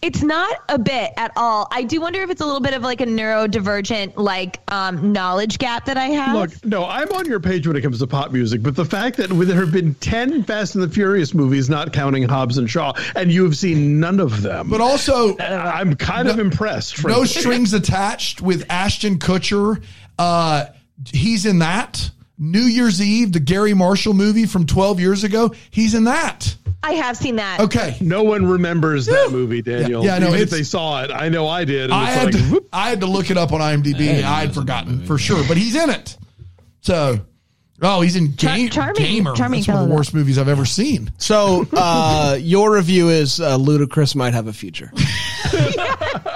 [0.03, 1.69] It's not a bit at all.
[1.71, 5.59] I do wonder if it's a little bit of like a neurodivergent like um, knowledge
[5.59, 6.35] gap that I have.
[6.35, 9.17] Look, no, I'm on your page when it comes to pop music, but the fact
[9.19, 12.93] that there have been 10 Fast and the Furious movies, not counting Hobbs and Shaw,
[13.15, 14.71] and you have seen none of them.
[14.71, 17.05] But also, I'm kind of impressed.
[17.05, 19.83] no strings attached with Ashton Kutcher.
[20.19, 20.67] Uh,
[21.13, 22.11] he's in that.
[22.39, 25.53] New Year's Eve, the Garry Marshall movie from 12 years ago.
[25.71, 26.55] He's in that.
[26.83, 27.61] I have seen that.
[27.61, 27.97] Okay.
[28.01, 30.05] No one remembers that movie, Daniel.
[30.05, 31.91] Yeah, yeah, no, Even if they saw it, I know I did.
[31.91, 32.65] I had, like, to.
[32.73, 34.23] I had to look it up on IMDb.
[34.23, 36.17] I had forgotten for sure, but he's in it.
[36.81, 37.19] So,
[37.83, 39.35] oh, he's in Char- game, charming- Gamer.
[39.35, 41.11] charming That's one of fellow, the worst movies I've ever seen.
[41.19, 44.91] So uh, your review is uh, Ludacris might have a future.
[45.51, 45.75] Good.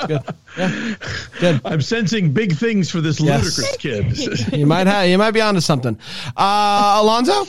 [0.09, 0.94] Yeah.
[1.40, 1.61] Good.
[1.64, 3.59] I'm sensing big things for this Yes.
[3.59, 3.76] ludicrous
[4.46, 4.52] kid.
[4.59, 5.09] You might have.
[5.09, 5.98] You might be onto something.
[6.37, 7.44] Uh, Alonso.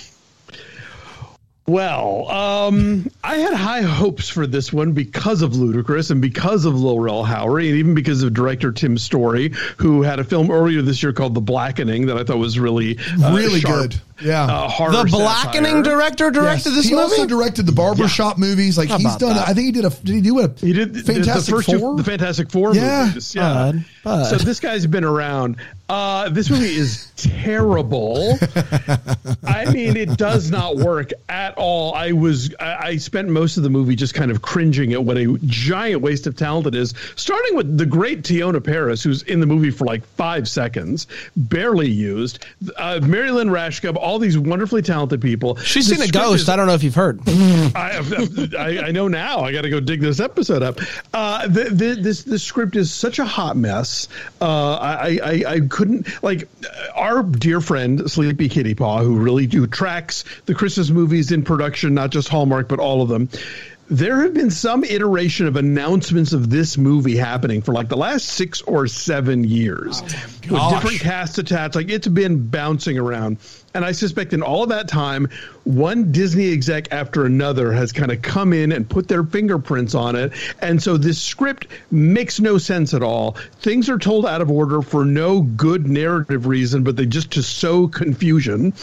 [1.65, 6.75] Well, um, I had high hopes for this one because of Ludacris and because of
[6.79, 10.81] Lil Rel Howery, and even because of director Tim Story, who had a film earlier
[10.81, 14.01] this year called The Blackening that I thought was really, uh, Really sharp, good.
[14.21, 14.43] Yeah.
[14.43, 15.83] uh, The Blackening satire.
[15.83, 16.75] director directed Yes.
[16.75, 17.15] this he movie.
[17.15, 18.77] He also directed the barbershop movies.
[18.77, 19.35] Like How he's done.
[19.35, 19.47] that?
[19.47, 19.89] I think he did a.
[19.89, 20.49] Did he do a?
[20.59, 21.91] He did the- Fantastic the first Four.
[21.91, 23.05] two, the Fantastic Four Yeah.
[23.07, 23.33] movies.
[23.35, 23.53] Yeah.
[23.53, 24.23] Bud, bud.
[24.25, 25.55] So this guy's been around.
[25.89, 28.37] Uh, this movie is terrible.
[29.45, 31.93] I mean, it does not work at all.
[31.93, 35.17] I was I, I spent most of the movie just kind of cringing at what
[35.17, 36.93] a giant waste of talent it is.
[37.15, 41.89] Starting with the great Teyonah Parris, who's in the movie for like five seconds, barely
[41.89, 42.45] used.
[42.77, 45.55] Uh, Mary Lynn Rajskub, all these wonderfully talented people.
[45.57, 46.43] She's The seen a ghost.
[46.43, 47.19] is- I don't know if you've heard.
[47.27, 49.41] I, I, I know now.
[49.41, 50.79] I got to go dig this episode up.
[51.13, 54.07] Uh, the, the, this this script is such a hot mess.
[54.41, 56.47] Uh, I, I I couldn't like
[56.95, 61.93] our dear friend Sleepy Kitty Paw, who really do tracks the Christmas movies in production,
[61.93, 63.29] not just Hallmark but all of them.
[63.89, 68.25] There have been some iteration of announcements of this movie happening for like the last
[68.25, 71.75] six or seven years, oh, with different cast attached.
[71.75, 73.37] Like it's been bouncing around.
[73.73, 75.29] And I suspect in all of that time,
[75.63, 80.15] one Disney exec after another has kind of come in and put their fingerprints on
[80.15, 80.31] it.
[80.61, 83.31] And so this script makes no sense at all.
[83.59, 87.43] Things are told out of order for no good narrative reason, but they just to
[87.43, 88.73] sow confusion.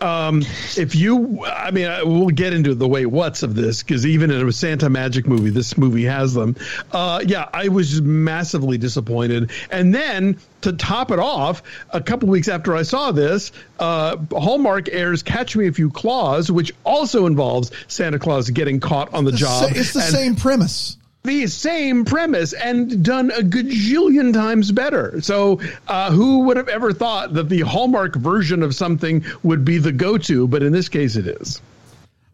[0.00, 0.42] Um,
[0.76, 4.30] if you, I mean, I- we'll get into the way what's of this because even
[4.30, 6.56] in a Santa Magic movie, this movie has them.
[6.92, 9.50] Uh, yeah, I was massively disappointed.
[9.70, 14.88] And then to top it off, a couple weeks after I saw this, uh, Hallmark
[14.90, 19.30] airs "Catch Me If You Claus," which also involves Santa Claus getting caught on the
[19.30, 19.62] The job.
[19.72, 20.96] sa- it's the and same premise.
[21.24, 25.22] The same premise and done a gajillion times better.
[25.22, 25.58] So,
[25.88, 29.90] uh, who would have ever thought that the Hallmark version of something would be the
[29.90, 30.46] go-to?
[30.46, 31.62] But in this case, it is.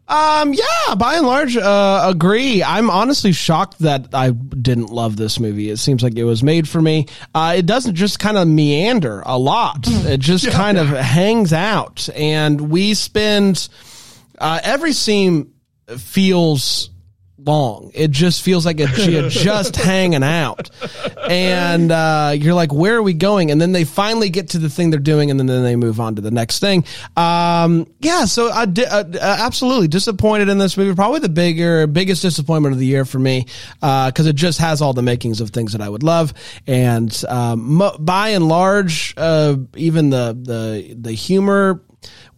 [0.09, 2.61] Um, yeah, by and large, uh, agree.
[2.61, 5.69] I'm honestly shocked that I didn't love this movie.
[5.69, 7.07] It seems like it was made for me.
[7.33, 9.87] Uh, it doesn't just kind of meander a lot.
[9.87, 13.69] It just kind of hangs out, and we spend
[14.37, 15.53] uh, every scene
[15.97, 16.90] feels
[17.45, 17.91] long.
[17.93, 20.69] It just feels like it, she had just hanging out,
[21.29, 23.51] and uh, you're like, where are we going?
[23.51, 25.99] And then they finally get to the thing they're doing, and then, then they move
[25.99, 26.85] on to the next thing.
[27.17, 30.95] Um, yeah, so I di- uh, uh, absolutely disappointed in this movie.
[30.95, 33.45] Probably the bigger, biggest disappointment of the year for me
[33.79, 36.33] because it just has all the makings of things that I would love,
[36.67, 41.81] and um, mo- by and large, uh, even the the the humor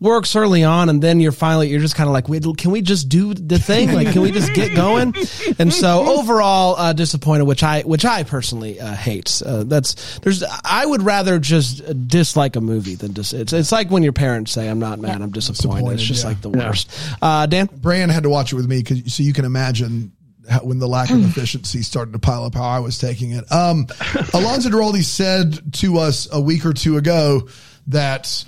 [0.03, 2.81] works early on and then you're finally you're just kind of like wait can we
[2.81, 3.91] just do the thing?
[3.93, 5.15] Like can we just get going?
[5.59, 9.41] And so overall uh, disappointed which i which i personally uh, hate.
[9.45, 13.89] Uh, that's there's i would rather just dislike a movie than just it's it's like
[13.89, 16.29] when your parents say i'm not mad i'm disappointed, Disappointed, it's just yeah.
[16.29, 16.91] like the worst.
[17.21, 17.69] Uh dan?
[17.73, 20.11] Bran had to watch it with me because so you can imagine
[20.49, 23.49] how, when the lack of efficiency started to pile up how I was taking it.
[23.51, 23.87] Um,
[24.33, 27.47] Alonso Duralde said to us a week or two ago
[27.87, 28.43] that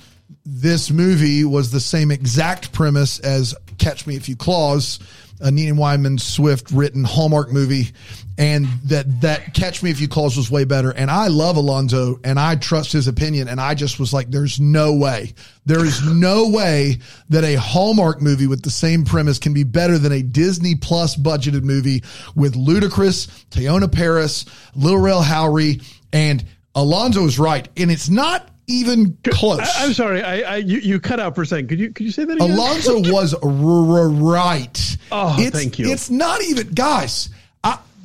[0.45, 4.99] this movie was the same exact premise as Catch Me If You Claus,
[5.41, 7.91] a Nina Wyman Swift written Hallmark movie,
[8.37, 10.91] and that that Catch Me If You Claus was way better.
[10.91, 13.47] And I love Alonso, and I trust his opinion.
[13.47, 15.33] And I just was like, "There's no way,
[15.65, 19.97] there is no way that a Hallmark movie with the same premise can be better
[19.97, 22.03] than a Disney Plus budgeted movie
[22.35, 29.17] with Ludacris, Teyonah Parris, Lil Rel Howery, and Alonso is right, and it's not even
[29.23, 29.59] close.
[29.59, 31.67] I, am sorry, I, I you, you cut out for a second.
[31.67, 32.51] Could you could you say that again?
[32.51, 34.97] Alonso was r- r- right.
[35.11, 35.91] Oh, it's, thank you.
[35.91, 37.29] It's not even, guys.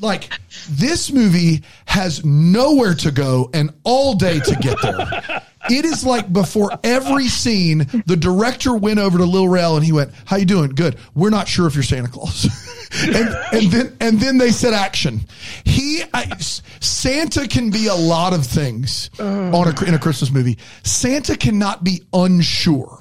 [0.00, 0.30] Like
[0.68, 5.42] this movie has nowhere to go and all day to get there.
[5.68, 9.92] It is like before every scene, the director went over to Lil Rel and he
[9.92, 10.70] went, "How you doing?
[10.70, 10.96] Good.
[11.14, 12.48] We're not sure if you're Santa Claus."
[13.02, 15.20] and, and then and then they said action.
[15.64, 19.10] He I, Santa can be a lot of things
[19.54, 20.58] on a, in a Christmas movie.
[20.82, 22.98] Santa cannot be unsure.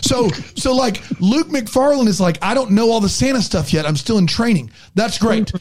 [0.00, 3.84] So, so like Luke McFarlane is like, I don't know all the Santa stuff yet.
[3.84, 4.70] I'm still in training.
[4.94, 5.52] That's great.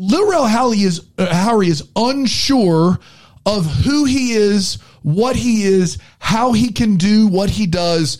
[0.00, 2.98] Lil Howery is uh, Howery is unsure
[3.44, 8.16] of who he is, what he is, how he can do what he does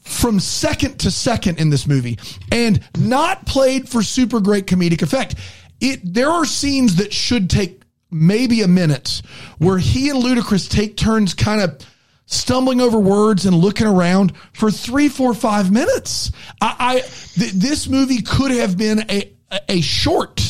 [0.00, 2.18] from second to second in this movie,
[2.50, 5.36] and not played for super great comedic effect.
[5.80, 9.22] It there are scenes that should take maybe a minute
[9.58, 11.78] where he and Ludacris take turns kind of
[12.26, 16.32] stumbling over words and looking around for three, four, five minutes.
[16.60, 19.32] I, I th- this movie could have been a
[19.68, 20.41] a short.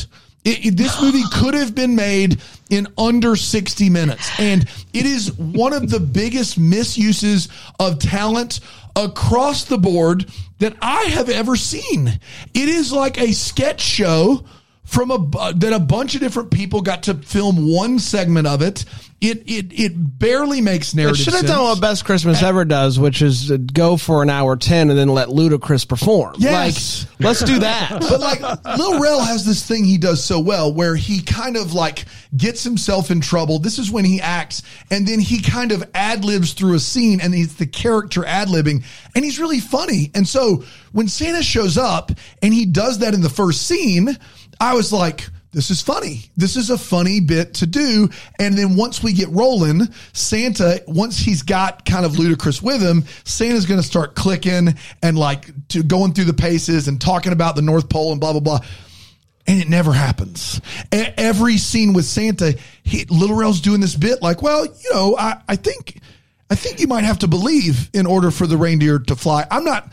[0.45, 4.29] It, it- this movie could have been made in under 60 minutes.
[4.39, 8.59] And it is one of the biggest misuses of talent
[8.95, 10.29] across the board
[10.59, 12.07] that I have ever seen.
[12.53, 14.45] It is like a sketch show
[14.93, 18.85] from a that a bunch of different people got to film one segment of it.
[19.21, 21.19] It it it barely makes narrative.
[21.19, 21.51] It should have sense.
[21.51, 25.07] done what Best Christmas Ever does, which is go for an hour 10 and then
[25.07, 26.35] let Ludacris perform.
[26.37, 27.07] Yes.
[27.09, 27.89] Like, let's do that.
[28.01, 28.41] but like
[28.77, 32.63] Lil Rel has this thing he does so well where he kind of like gets
[32.63, 33.59] himself in trouble.
[33.59, 37.19] This is when he acts and then he kind of ad libs through a scene
[37.21, 38.83] and he's the character ad libbing
[39.15, 40.11] and he's really funny.
[40.13, 44.17] And so when Santa shows up and he does that in the first scene,
[44.59, 46.31] I was like, this is funny.
[46.35, 48.09] This is a funny bit to do.
[48.39, 53.03] And then once we get rolling, Santa, once he's got kind of ludicrous with him,
[53.23, 57.55] Santa's going to start clicking and like to going through the paces and talking about
[57.55, 58.59] the North Pole and blah, blah, blah.
[59.45, 60.59] And it never happens.
[60.91, 65.15] E- every scene with Santa, he, Lil Rel's doing this bit like, well, you know,
[65.17, 65.99] I, I think,
[66.49, 69.45] I think you might have to believe in order for the reindeer to fly.
[69.51, 69.91] I'm not,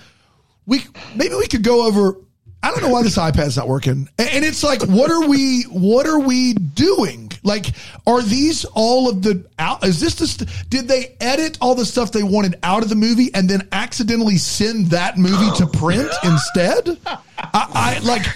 [0.64, 0.80] we,
[1.14, 2.16] maybe we could go over,
[2.62, 4.08] I don't know why this iPad's not working.
[4.18, 7.32] And it's like, what are we, what are we doing?
[7.42, 7.66] Like,
[8.06, 9.82] are these all of the out?
[9.84, 13.32] Is this the, did they edit all the stuff they wanted out of the movie
[13.34, 16.98] and then accidentally send that movie to print instead?
[17.06, 17.18] I,
[17.74, 18.26] I like,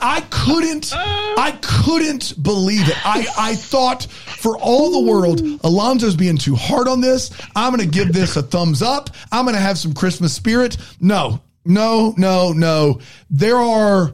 [0.00, 2.96] I couldn't, I couldn't believe it.
[3.04, 7.30] I, I thought for all the world, Alonso's being too hard on this.
[7.56, 9.10] I'm going to give this a thumbs up.
[9.32, 10.76] I'm going to have some Christmas spirit.
[11.00, 13.00] No, no, no, no.
[13.30, 14.12] There are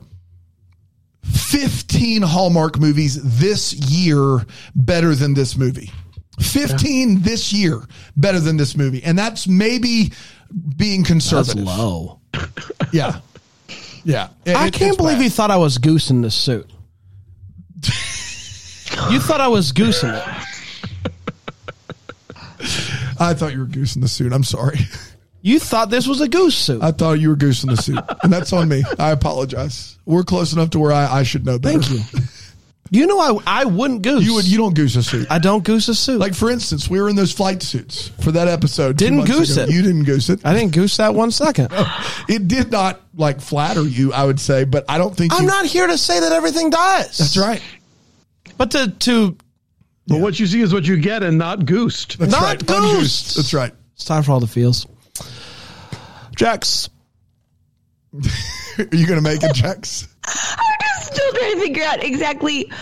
[1.25, 5.91] 15 Hallmark movies this year better than this movie.
[6.41, 7.83] 15 this year
[8.17, 9.03] better than this movie.
[9.05, 10.13] And that's maybe
[10.77, 11.65] being That's conservative.
[11.65, 12.21] low.
[12.93, 13.21] Yeah.
[14.05, 14.29] Yeah.
[14.45, 15.25] It- I can't believe bad.
[15.25, 16.69] you thought I was goose in this suit.
[19.11, 20.25] you thought I was goose goosing it.
[23.21, 24.33] I thought you were goosing the suit.
[24.33, 24.79] I'm sorry.
[25.43, 26.83] You thought this was a goose suit.
[26.83, 27.99] I thought you were goose in the suit.
[28.23, 28.83] And that's on me.
[28.99, 29.99] I apologize.
[30.05, 31.81] We're close enough to where I, I should know better.
[31.81, 32.21] Thank you.
[32.93, 34.25] You know I I wouldn't goose.
[34.25, 35.29] You would you don't goose a suit.
[35.31, 36.19] I don't goose a suit.
[36.19, 38.99] Like for instance, we were in those flight suits for that episode.
[38.99, 39.63] two Didn't months goose ago.
[39.63, 39.71] it.
[39.71, 40.45] You didn't goose it.
[40.45, 41.69] I didn't goose that one second.
[42.29, 45.47] It did not like flatter you, I would say, but I don't think I'm you,
[45.49, 47.17] not here to say that everything does.
[47.19, 47.63] That's right.
[48.59, 49.37] But to to
[50.09, 52.19] But what you see is what you get, and not goosed.
[52.19, 52.59] That's Not right.
[52.67, 52.71] goosed.
[52.93, 53.37] Ungoosed.
[53.37, 53.73] That's right.
[53.95, 54.85] it's time for all the feels.
[56.41, 56.89] Jax,
[58.15, 60.09] Are you going to make it, Jax?
[60.25, 62.73] I'm just still trying to figure out exactly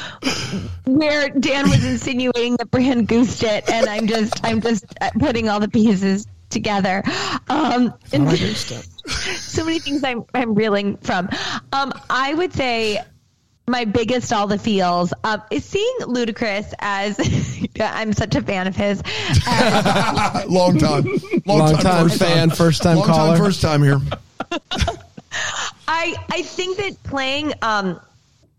[0.87, 4.85] where Dan was insinuating that Brand goosed it, and I'm just I'm just
[5.19, 7.03] putting all the pieces together.
[7.49, 11.29] Um, and so many things I'm I'm reeling from.
[11.73, 13.01] Um, I would say
[13.69, 17.19] my biggest all the feels um, is seeing Ludacris as
[17.81, 19.03] I'm such a fan of his.
[19.47, 21.05] as- long time.
[21.47, 23.37] Long, Long time first fan, first time long caller.
[23.37, 24.01] time, first time here.
[25.87, 28.01] I I think that playing um,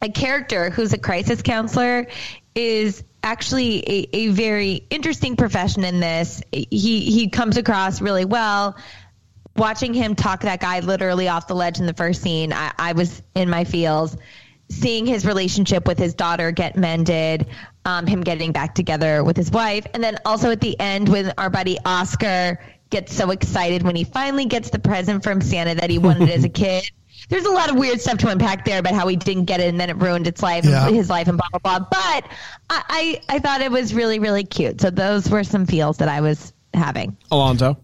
[0.01, 2.07] a character who's a crisis counselor
[2.55, 6.41] is actually a, a very interesting profession in this.
[6.51, 6.65] He
[7.11, 8.77] he comes across really well.
[9.55, 12.91] Watching him talk that guy literally off the ledge in the first scene, I, I
[12.93, 14.15] was in my feels.
[14.71, 17.47] Seeing his relationship with his daughter get mended,
[17.85, 21.33] um, him getting back together with his wife, and then also at the end when
[21.37, 22.59] our buddy Oscar
[22.91, 26.43] gets so excited when he finally gets the present from Santa that he wanted as
[26.43, 26.83] a kid.
[27.29, 29.67] There's a lot of weird stuff to unpack there about how he didn't get it
[29.69, 30.89] and then it ruined its life, Yeah.
[30.89, 31.87] his life, and blah blah blah.
[31.89, 32.31] But
[32.69, 34.81] I, I I thought it was really really cute.
[34.81, 37.17] So those were some feels that I was having.
[37.31, 37.77] Alonso.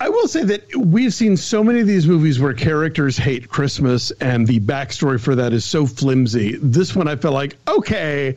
[0.00, 4.10] I will say that we've seen so many of these movies where characters hate Christmas
[4.20, 6.56] and the backstory for that is so flimsy.
[6.62, 8.36] This one I felt like, okay,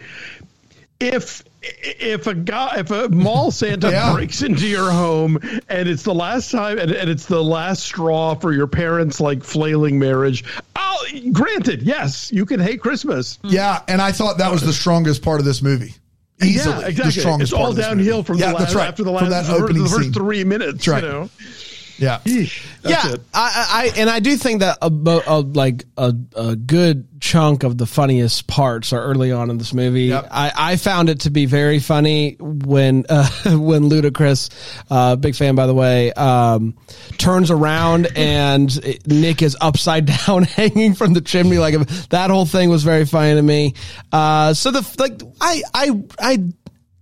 [1.00, 4.13] if if a guy if a mall Santa Yeah.
[4.13, 5.38] breaks into your home
[5.69, 9.43] and it's the last time and, and it's the last straw for your parents like
[9.43, 10.43] flailing marriage,
[10.76, 13.38] oh granted, yes, you can hate Christmas.
[13.43, 15.93] Yeah, and I thought that was the strongest part of this movie.
[16.43, 17.04] Easily, yeah, exactly.
[17.04, 18.88] the strongest it's all downhill from yeah, the last that's right.
[18.88, 20.13] after the from last that opening the first scene.
[20.13, 20.86] three minutes.
[20.86, 21.04] That's right.
[21.04, 21.30] You know?
[22.02, 23.16] Yeah, Eesh, yeah.
[23.32, 27.78] I, I and I do think that a, a like a, a good chunk of
[27.78, 30.06] the funniest parts are early on in this movie.
[30.06, 30.28] Yep.
[30.32, 34.50] I, I found it to be very funny when uh, when Ludacris,
[34.90, 36.76] uh, big fan by the way, um,
[37.20, 41.60] turns around and Nick is upside down, hanging from the chimney.
[41.60, 41.78] Like
[42.10, 43.76] that whole thing was very funny to me.
[44.12, 46.38] Uh, so the like I I I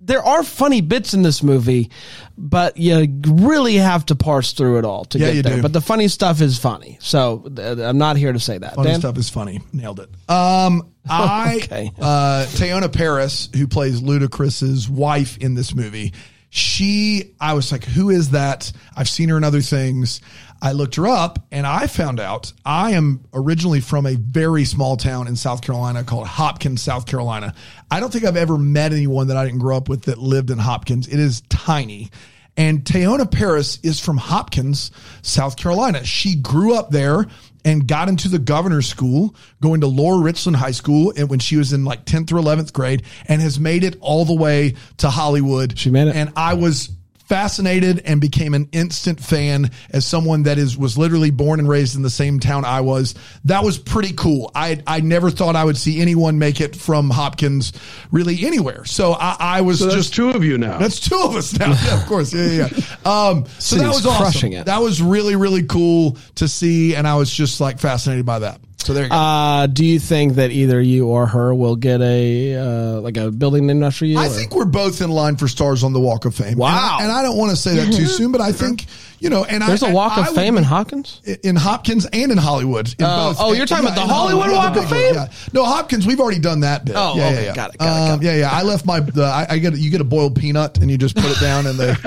[0.10, 1.92] there are funny bits in this movie,
[2.38, 5.56] but you really have to parse through it all to Yeah, get you there.
[5.58, 5.62] do.
[5.62, 8.76] But the funny stuff is funny, so I'm not here to say that.
[8.76, 9.00] funny Dan?
[9.00, 9.62] stuff is funny.
[9.72, 10.10] Nailed it.
[10.30, 11.92] Um, I Okay.
[12.02, 16.14] uh, Teyonah Parris, who plays Ludacris's wife in this movie,
[16.52, 18.72] she, I was like, who is that?
[18.98, 20.20] I've seen her in other things.
[20.62, 24.98] I looked her up and I found out I am originally from a very small
[24.98, 27.54] town in South Carolina called Hopkins, South Carolina.
[27.90, 30.50] I don't think I've ever met anyone that I didn't grow up with that lived
[30.50, 31.08] in Hopkins.
[31.08, 32.12] It is tiny.
[32.58, 34.92] And Teyonah Parris is from Hopkins,
[35.22, 36.04] South Carolina.
[36.04, 37.26] She grew up there
[37.64, 41.56] and got into the governor's school, going to Lower Richland High School and when she
[41.56, 45.10] was in like 10th or 11th grade and has made it all the way to
[45.10, 45.78] Hollywood.
[45.78, 46.16] She made it.
[46.16, 46.90] And I was
[47.30, 51.96] fascinated and became an instant fan as someone that is was literally born and raised
[51.96, 53.14] in the same town I was.
[53.46, 54.52] That was pretty cool.
[54.56, 57.72] I I never thought I would see anyone make it from Hopkins
[58.12, 58.84] really anywhere.
[58.86, 60.80] So I, I was So that's just two of you now.
[60.80, 61.70] that's two of us now.
[61.70, 62.34] Yeah, of course.
[62.34, 62.70] Yeah, yeah.
[62.76, 62.86] yeah.
[63.06, 64.22] Um, so that was awesome.
[64.24, 64.66] crushing it.
[64.66, 68.60] That was really, really cool to see, and I was just like fascinated by that.
[68.90, 69.16] So there you go.
[69.16, 73.30] Uh, do you think that either you or her will get a uh, like a
[73.30, 74.18] building named after you?
[74.18, 76.58] I or- think we're both in line for stars on the Walk of Fame.
[76.58, 76.98] Wow.
[77.00, 78.86] And I, and I don't want to say that too soon, but I think
[79.20, 79.44] you know.
[79.46, 81.22] And there's I, a Walk I of would Fame in be- Hopkins.
[81.44, 82.88] in Hopkins and in Hollywood.
[82.98, 85.14] In Oh, oh, you're talking about the in Hollywood Walk of Fame?
[85.14, 85.28] Yeah.
[85.54, 86.08] No, Hopkins.
[86.08, 86.96] We've already done that bit.
[86.98, 87.56] Oh, yeah, okay, yeah, yeah.
[87.56, 88.26] got it, got it, got Um, it.
[88.26, 88.50] Yeah, yeah.
[88.52, 89.02] I left my.
[89.02, 89.78] The, I, I get.
[89.78, 91.94] You get a boiled peanut and you just put it down and they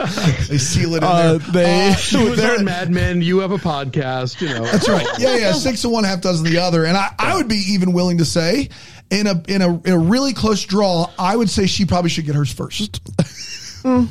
[0.48, 1.38] they seal it in Uh, there.
[1.52, 3.22] they- Uh, She was on Mad Men.
[3.22, 4.40] You have a podcast.
[4.40, 4.64] You know.
[4.64, 5.06] That's right.
[5.20, 5.52] Yeah, yeah.
[5.52, 6.71] Six of one, half dozen of the other.
[6.84, 8.68] And I, I would be even willing to say,
[9.10, 12.24] in a in a in a really close draw, I would say she probably should
[12.24, 13.00] get hers first.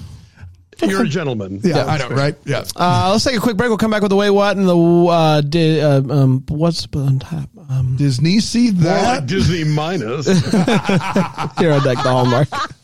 [0.89, 1.59] You're a gentleman.
[1.63, 2.35] Yeah, I know, right?
[2.45, 2.63] Yeah.
[2.75, 3.69] Uh, let's take a quick break.
[3.69, 7.19] We'll come back with the way what and the uh, di- uh um what's on
[7.19, 9.25] top um, Disney see More like that?
[9.27, 10.25] Disney minus.
[11.59, 12.47] here on deck the hallmark.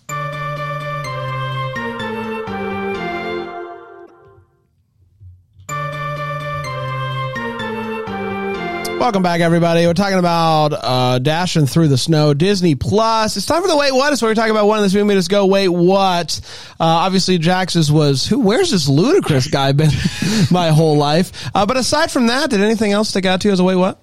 [9.00, 9.86] Welcome back, everybody.
[9.86, 12.34] We're talking about uh, dashing through the snow.
[12.34, 13.38] Disney Plus.
[13.38, 14.12] It's time for the wait what.
[14.12, 16.42] It's where we're talking about one of this movie us go wait what.
[16.72, 18.40] Uh, obviously, Jax's was who?
[18.40, 19.92] Where's this ludicrous guy been
[20.52, 21.32] my whole life?
[21.54, 23.76] Uh, but aside from that, did anything else stick out to you as a wait
[23.76, 24.02] what?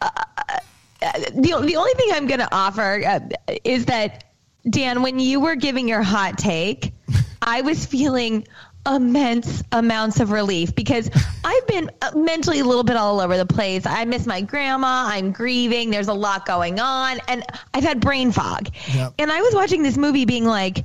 [0.00, 3.20] the, the only thing I'm going to offer uh,
[3.64, 4.24] is that,
[4.68, 6.92] Dan, when you were giving your hot take,
[7.42, 8.46] I was feeling
[8.86, 11.10] immense amounts of relief because
[11.44, 13.84] I've been mentally a little bit all over the place.
[13.86, 15.06] I miss my grandma.
[15.08, 15.90] I'm grieving.
[15.90, 17.18] There's a lot going on.
[17.28, 17.44] And
[17.74, 18.68] I've had brain fog.
[18.94, 19.14] Yep.
[19.18, 20.84] And I was watching this movie being like,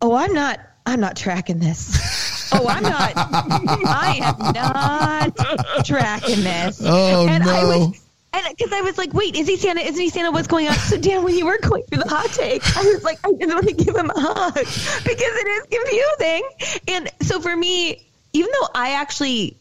[0.00, 2.50] oh, I'm not, I'm not tracking this.
[2.54, 3.12] Oh, I'm not.
[3.16, 6.82] I am not tracking this.
[6.84, 7.78] Oh, and I no.
[7.78, 8.01] was,
[8.34, 9.80] and because I was like, wait, is he Santa?
[9.80, 10.30] Isn't he Santa?
[10.30, 10.74] What's going on?
[10.74, 13.52] So Dan, when you were going through the hot take, I was like, I just
[13.52, 16.82] want to give him a hug because it is confusing.
[16.88, 19.56] And so for me, even though I actually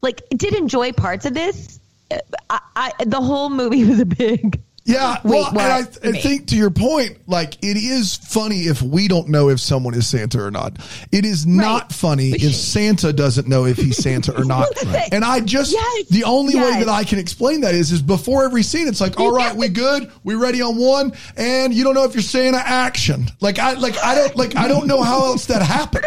[0.00, 1.80] like did enjoy parts of this,
[2.50, 4.60] I, I the whole movie was a big.
[4.86, 5.60] Yeah, Wait, well, what?
[5.62, 5.72] and
[6.04, 9.58] I, I think to your point, like it is funny if we don't know if
[9.58, 10.76] someone is Santa or not.
[11.10, 14.68] It is not funny if Santa doesn't know if he's Santa or not.
[15.10, 16.84] And I just Yes, the only way yes.
[16.84, 19.70] that I can explain that is is before every scene, it's like, all right, we
[19.70, 23.24] good, we ready on one, and you don't know if you're Santa action.
[23.40, 26.04] Like I like I don't like I don't know how else that happens.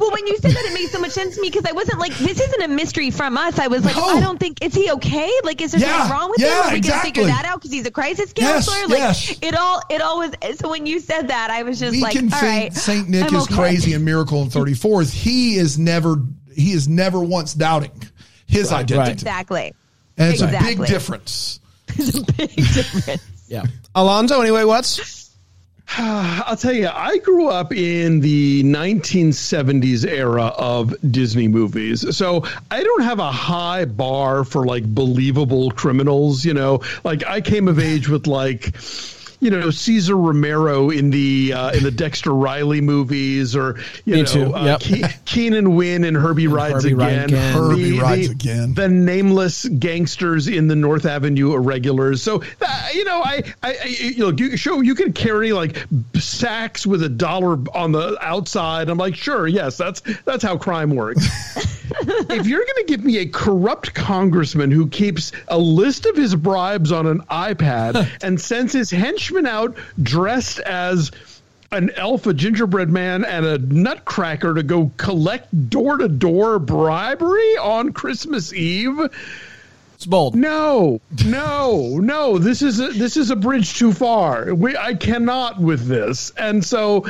[0.00, 1.98] Well, when you said that, it made so much sense to me because I wasn't
[1.98, 3.58] like, this isn't a mystery from us.
[3.58, 4.04] I was like, No.
[4.04, 5.30] I don't think is he okay?
[5.42, 6.68] Like, is there Yeah, something wrong with yeah, him?
[6.68, 7.10] Are we exactly.
[7.12, 8.88] gonna figure that out because he's a crisis Yes, counselor?
[8.88, 9.38] like, yes.
[9.42, 10.32] it all, it all was.
[10.58, 13.08] So when you said that, I was just we like, can all think right, Saint
[13.08, 13.54] Nick I'm is okay.
[13.54, 15.12] crazy and Miracle on 34th.
[15.12, 16.16] He is never
[16.54, 17.90] he is never once doubting
[18.46, 18.98] his identity.
[18.98, 19.12] right.
[19.12, 19.74] Exactly.
[20.16, 21.60] And it's a big difference.
[21.96, 23.22] It's a big difference.
[23.46, 23.64] Yeah.
[23.94, 25.23] Alonso, anyway, what's?
[25.98, 32.16] I'll tell you, I grew up in the 1970s era of Disney movies.
[32.16, 36.80] So I don't have a high bar for like believable criminals, you know.
[37.04, 38.74] Like I came of age with like
[39.44, 44.22] you know Cesar Romero in the uh, in the Dexter Riley movies, or you Me
[44.22, 44.80] know too, uh, yep.
[44.80, 47.52] Ke- Keenan Wynn and Herbie Rides Herbie Rides Again, Again.
[47.54, 48.72] Herbie Rides Again.
[48.72, 52.22] the nameless gangsters in the North Avenue Irregulars.
[52.22, 55.76] So uh, you know, I, I, I you know, you show you can carry like
[56.18, 58.88] sacks with a dollar on the outside.
[58.88, 61.83] I'm like, sure, yes, that's that's how crime works.
[62.30, 66.34] if you're going to give me a corrupt congressman who keeps a list of his
[66.34, 71.10] bribes on an iPad and sends his henchmen out dressed as
[71.72, 77.56] an elf, a gingerbread man, and a nutcracker to go collect door to door bribery
[77.58, 78.98] on Christmas Eve.
[79.94, 80.34] It's bold.
[80.34, 82.38] No, no, no.
[82.38, 84.54] This is a, this is a bridge too far.
[84.54, 87.06] We, I cannot with this, and so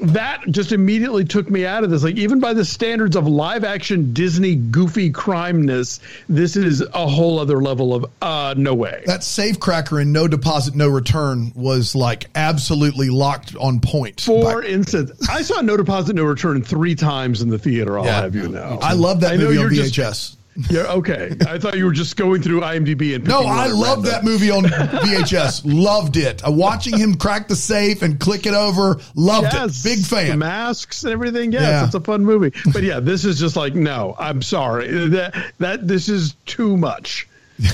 [0.00, 2.02] that just immediately took me out of this.
[2.02, 7.38] Like even by the standards of live action Disney goofy crimeness, this is a whole
[7.38, 9.02] other level of uh no way.
[9.06, 14.20] That safe cracker and no deposit, no return was like absolutely locked on point.
[14.20, 17.98] For By- instance, I saw No Deposit No Return three times in the theater.
[17.98, 18.22] I'll Yeah.
[18.22, 18.78] have you know.
[18.80, 20.36] I love that I know movie on you're just- VHS.
[20.70, 21.36] Yeah, okay.
[21.46, 24.50] I thought you were just going through IMDb and No, I at loved that movie
[24.50, 25.62] on VHS.
[25.64, 26.44] loved it.
[26.46, 28.98] Uh, watching him crack the safe and click it over.
[29.14, 29.88] Loved Yes, it.
[29.88, 30.38] Big The fan.
[30.40, 31.52] masks and everything.
[31.52, 31.84] Yes, Yeah.
[31.86, 32.52] it's a fun movie.
[32.72, 34.16] But yeah, this is just like no.
[34.18, 35.08] I'm sorry.
[35.10, 37.28] That that this is too much.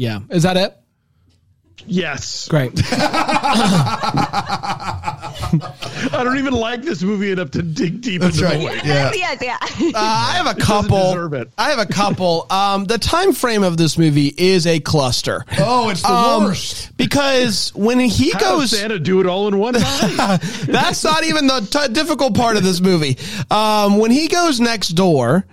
[0.00, 0.20] Yeah.
[0.30, 0.77] Is that it?
[1.86, 2.72] Yes, Great.
[6.10, 8.58] I don't even like this movie enough to dig deep That's into right.
[8.60, 8.84] the weight.
[8.84, 9.10] Yeah.
[9.14, 9.56] yes, yeah.
[9.62, 10.98] Uh, I have a couple.
[11.12, 11.50] deserve it.
[11.56, 12.46] I have a couple.
[12.50, 15.44] Um, the time frame of this movie is a cluster.
[15.58, 16.96] Oh, it's the Um, worst.
[16.96, 20.40] because when he How goes, does Santa do it all in one time?
[20.66, 23.16] that's not even the t- difficult part of this movie.
[23.50, 25.46] Um, when he goes next door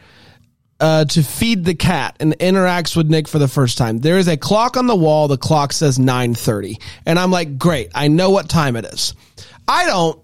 [0.85, 4.27] uh, to feed the cat and interacts with Nick for the first time, there is
[4.27, 5.27] a clock on the wall.
[5.27, 6.77] The clock says nine thirty,
[7.07, 9.15] and I'm like, great, I know what time it is.
[9.67, 10.21] I don't.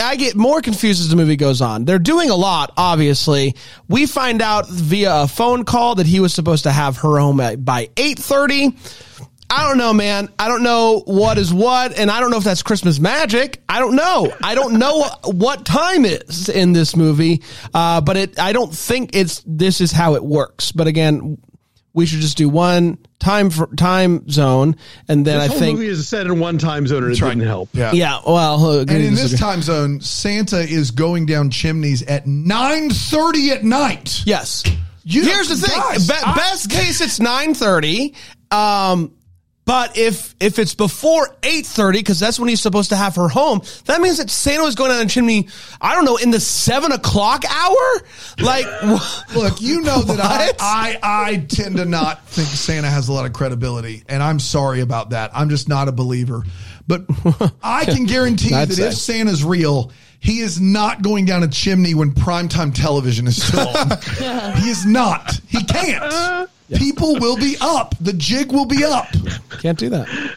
[0.00, 1.86] I get more confused as the movie goes on.
[1.86, 3.56] They're doing a lot, obviously.
[3.88, 7.40] We find out via a phone call that he was supposed to have her home
[7.40, 9.28] at, by 8:30.
[9.50, 10.28] I don't know, man.
[10.38, 13.62] I don't know what is what, and I don't know if that's Christmas magic.
[13.68, 14.32] I don't know.
[14.42, 17.42] I don't know what time is in this movie,
[17.74, 18.38] uh, but it.
[18.38, 20.70] I don't think it's this is how it works.
[20.72, 21.38] But again,
[21.92, 24.76] we should just do one time for time zone,
[25.08, 27.18] and then this I whole think, movie is set in one time zone, and it
[27.18, 27.68] didn't help.
[27.72, 27.90] Yeah.
[27.92, 28.20] yeah.
[28.24, 33.64] Well, uh, And in this time zone, Santa is going down chimneys at 9.30 at
[33.64, 34.22] night.
[34.24, 34.62] Yes.
[35.04, 35.76] You- Here's the thing.
[35.78, 38.14] guys, Be- I- best case, it's nine thirty.
[38.50, 39.12] Um,
[39.66, 43.28] but if if it's before eight thirty, because that's when he's supposed to have her
[43.28, 45.48] home, that means that Santa was going down a chimney.
[45.80, 48.02] I don't know in the seven o'clock hour.
[48.40, 50.98] Like, wh- Look, you know that I, I
[51.32, 55.10] I tend to not think Santa has a lot of credibility, and I'm sorry about
[55.10, 55.30] that.
[55.34, 56.42] I'm just not a believer.
[56.88, 57.04] But
[57.62, 58.88] I can guarantee I'd that say.
[58.88, 63.68] if Santa's real, he is not going down a chimney when primetime television is still
[63.76, 63.90] on.
[64.56, 65.38] he is not.
[65.46, 66.50] He can't.
[66.76, 67.94] People will be up.
[68.00, 69.08] The jig will be up.
[69.60, 70.36] can't do that.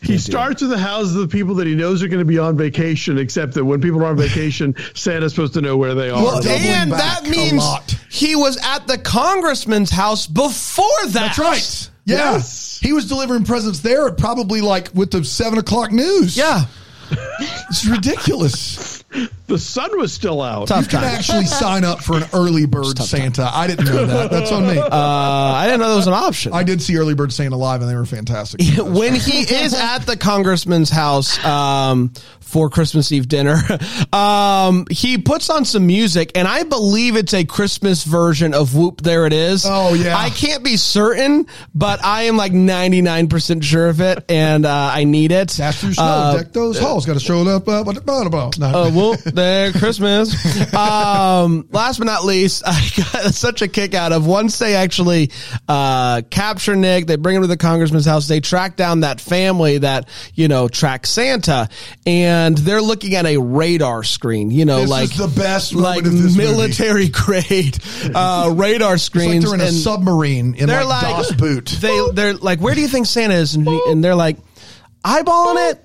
[0.00, 2.38] He starts with the houses of the people that he knows are going to be
[2.38, 6.10] on vacation, except that when people are on vacation, Santa's supposed to know where they
[6.10, 6.22] are.
[6.22, 7.62] Well, doubling and that means
[8.10, 11.12] he was at the congressman's house before that.
[11.12, 11.90] That's right.
[12.06, 12.32] Yeah.
[12.32, 12.80] Yes.
[12.80, 16.36] He was delivering presents there, at probably like with the seven o'clock news.
[16.36, 16.64] Yeah.
[17.70, 19.03] It's ridiculous.
[19.46, 20.68] The sun was still out.
[20.68, 23.48] Tough You can actually sign up for an early bird Santa.
[23.52, 24.30] I didn't know that.
[24.30, 24.78] That's on me.
[24.78, 26.52] Uh, I didn't know that was an option.
[26.52, 28.60] I did see early bird Santa live, and they were fantastic.
[28.78, 33.56] when he is at the congressman's house um, for Christmas Eve dinner,
[34.12, 39.02] um, he puts on some music, and I believe it's a Christmas version of "Whoop."
[39.02, 39.64] There it is.
[39.68, 40.16] Oh, yeah.
[40.16, 44.64] I can't be certain, but I am like ninety nine percent sure of it, and
[44.66, 45.48] uh, I need it.
[45.56, 47.06] Dash through snow, Uh, deck those halls.
[47.06, 47.68] Got to show up.
[47.68, 48.50] Uh, blah, blah, blah.
[49.10, 50.34] Whoop there Christmas.
[50.74, 55.30] Um, last but not least, I got such a kick out of once they actually
[55.68, 59.78] uh, capture Nick, they bring him to the congressman's house, they track down that family
[59.78, 61.68] that you know track Santa,
[62.06, 64.50] and they're looking at a radar screen.
[64.50, 66.38] You know, This like is the best like this movie.
[66.38, 67.78] military grade
[68.14, 69.44] uh, radar It's like screens.
[69.44, 71.66] they're in a submarine in they're like, like Das Boot.
[71.80, 73.54] They they're like, where do you think Santa is?
[73.54, 74.38] And, and they're like,
[75.04, 75.83] eyeballing it.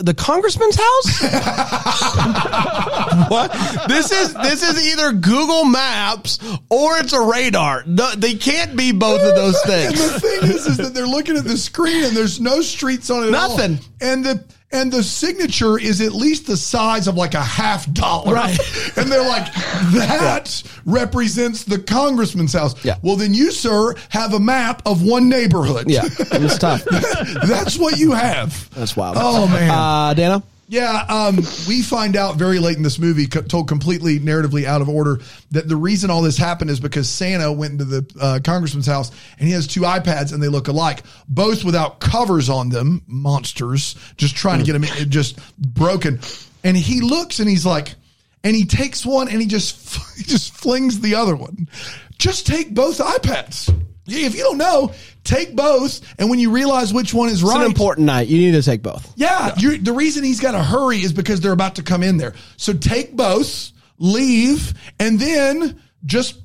[0.00, 1.22] The congressman's house?
[3.28, 3.50] what?
[3.88, 6.38] This is this is either Google Maps
[6.70, 7.82] or it's a radar.
[7.84, 10.00] No, they can't be both of those things.
[10.00, 10.12] And things.
[10.12, 13.24] the thing is, is that they're looking at the screen and there's no streets on
[13.24, 13.28] it.
[13.30, 13.56] at all.
[13.56, 13.78] Nothing.
[14.00, 18.34] And the and the signature is at least the size of like a half dollar.
[18.34, 18.58] Right.
[18.96, 19.52] And they're like,
[19.92, 22.84] that represents the congressman's house.
[22.84, 22.96] Yeah.
[23.00, 25.88] Well, then you, sir, have a map of one neighborhood.
[25.88, 26.84] Yeah, it's tough.
[27.46, 28.68] That's what you have.
[28.70, 29.16] That's wild.
[29.20, 29.70] Oh, man.
[29.70, 30.42] Uh, Dana?
[30.70, 34.82] Yeah, um, we find out very late in this movie, co- told completely narratively out
[34.82, 38.40] of order, that the reason all this happened is because Santa went into the uh,
[38.44, 42.68] congressman's house and he has two iPads and they look alike, both without covers on
[42.68, 46.20] them, monsters, just trying to get them just broken.
[46.62, 47.94] And he looks and he's like,
[48.44, 51.68] and he takes one and he just he just flings the other one.
[52.18, 53.74] Just take both iPads.
[54.08, 54.92] If you don't know,
[55.24, 58.28] take both, and when you realize which one is It's right, an important night.
[58.28, 59.12] You need to take both.
[59.16, 62.16] yeah, You're, the reason he's got to hurry is because they're about to come in
[62.16, 62.34] there.
[62.56, 66.38] So take both, leave, and then just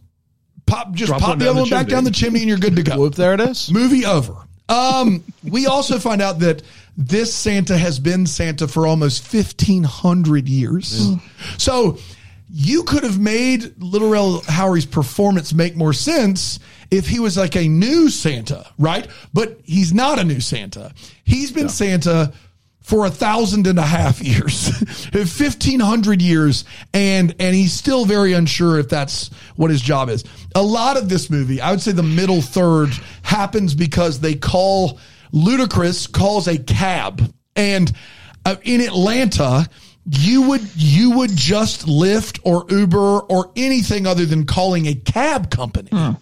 [0.66, 1.92] pop, just Drop pop the other the one back chimney.
[1.92, 2.98] down the chimney, and you're good to go.
[2.98, 3.72] Whoop, there it is.
[3.72, 4.36] Movie over.
[4.70, 6.64] Um, we also find out that
[6.98, 11.12] this Santa has been Santa for almost 1500 years.
[11.58, 11.98] So
[12.56, 16.60] you could have made Lil Rel Howery's performance make more sense
[16.92, 19.08] if he was like a new Santa, right?
[19.34, 20.94] But he's not a new Santa.
[21.24, 22.32] He's been Santa
[22.80, 24.68] for a thousand and a half years,
[25.34, 30.24] fifteen hundred years, and and he's still very unsure if that's what his job is.
[30.54, 32.90] A lot of this movie, I would say, the middle third
[33.24, 35.00] happens because they call
[35.34, 37.92] Ludacris calls a cab, and
[38.46, 39.68] uh, in Atlanta.
[40.06, 45.50] You would you would just Lyft or Uber or anything other than calling a cab
[45.50, 45.90] company.
[45.94, 46.16] Uh,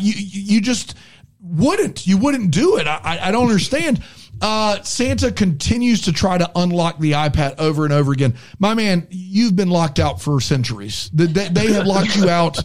[0.00, 0.94] you you just
[1.40, 2.86] wouldn't you wouldn't do it.
[2.86, 4.02] I I, I don't understand.
[4.40, 8.34] Uh, Santa continues to try to unlock the iPad over and over again.
[8.58, 11.10] My man, you've been locked out for centuries.
[11.12, 12.56] They, they, they have locked you out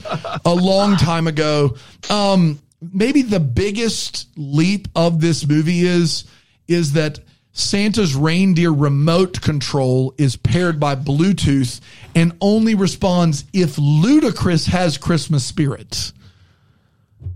[0.46, 1.76] a long time ago.
[2.12, 2.60] Um,
[2.94, 6.26] maybe the biggest leap of this movie is
[6.68, 7.20] is that
[7.54, 11.80] Santa's reindeer remote control is paired by Bluetooth
[12.16, 16.12] and only responds if Ludacris has Christmas spirit.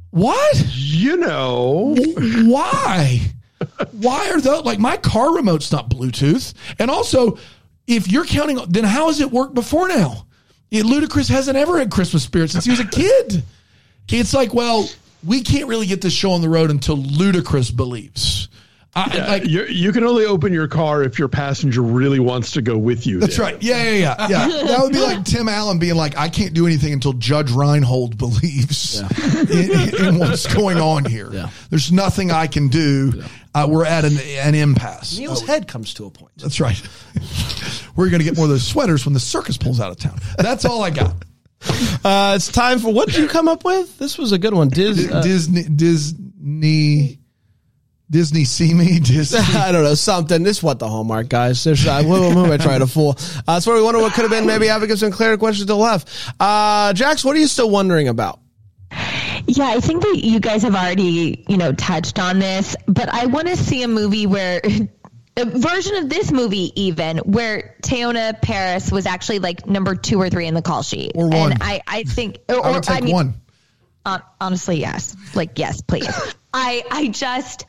[0.10, 0.66] What?
[0.74, 3.22] You know, Why?
[3.92, 6.54] Why are those like my car remote's not Bluetooth?
[6.80, 7.38] And also,
[7.86, 10.26] if you're counting, then how has it worked before now?
[10.72, 13.44] It, Ludacris hasn't ever had Christmas spirit since he was a kid.
[14.10, 14.90] It's like, well,
[15.24, 18.50] we can't really get this show on the road until Ludacris believes.
[18.98, 22.62] I, like, you you can only open your car if your passenger really wants to
[22.62, 23.20] go with you.
[23.20, 23.46] That's there.
[23.46, 23.62] right.
[23.62, 24.48] Yeah, yeah, yeah, yeah.
[24.68, 28.18] That would be like Tim Allen being like, "I can't do anything until Judge Reinhold
[28.18, 31.30] believes in, in- in what's going on here.
[31.32, 31.50] Yeah.
[31.70, 33.24] There's nothing I can do.
[33.54, 36.34] Uh, we're at an, an impasse." Neil's head comes to a point.
[36.38, 36.82] That's right.
[37.96, 40.20] We're going to get more of those sweaters when the circus pulls out of town.
[40.38, 41.16] That's all I got.
[42.04, 43.98] Uh, it's time for what did you come up with?
[43.98, 44.70] This was a good one.
[44.70, 47.18] Diz, uh, Disney, Disney,
[48.10, 49.40] Disney, see me, Disney.
[49.40, 50.44] I don't know something.
[50.44, 51.64] This is what the hallmark guys.
[51.64, 53.16] There's uh, who, who am I trying to fool?
[53.20, 54.46] Uh, that's where we wonder what could have been.
[54.46, 56.10] Maybe advocates and clear questions still left.
[56.40, 58.40] Uh, Jax, what are you still wondering about?
[59.46, 63.26] Yeah, I think that you guys have already, you know, touched on this, but I
[63.28, 64.62] want to see a movie where
[65.38, 70.30] a version of this movie even where Teyonah Parris was actually like number 2 or
[70.30, 71.12] 3 in the call sheet.
[71.16, 71.52] Or one.
[71.54, 73.34] And I I think or, I would take mean, one.
[74.06, 75.16] hon- honestly, yes.
[75.36, 76.08] Like yes, please.
[76.54, 77.66] I I just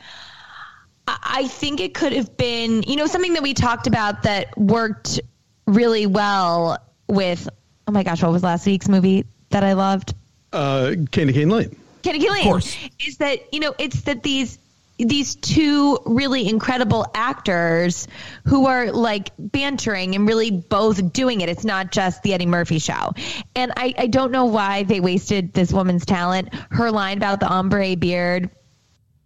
[1.08, 4.56] I I think it could have been, you know, something that we talked about that
[4.58, 5.20] worked
[5.66, 7.48] really well with
[7.86, 10.14] oh my gosh, what was last week's movie that I loved?
[10.52, 11.76] Uh, Candy Cane Lane.
[12.02, 12.76] Kenny Lane course.
[13.06, 14.58] is that you know it's that these
[14.98, 18.08] these two really incredible actors
[18.44, 21.48] who are like bantering and really both doing it.
[21.48, 23.12] It's not just the Eddie Murphy show.
[23.54, 26.52] And I, I don't know why they wasted this woman's talent.
[26.70, 28.50] Her line about the ombre beard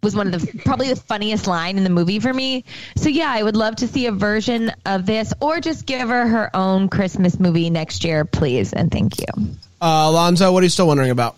[0.03, 2.65] was one of the probably the funniest line in the movie for me.
[2.95, 6.27] So yeah, I would love to see a version of this or just give her
[6.27, 8.73] her own Christmas movie next year, please.
[8.73, 9.25] And thank you.
[9.81, 11.35] Uh, Alonso, what are you still wondering about?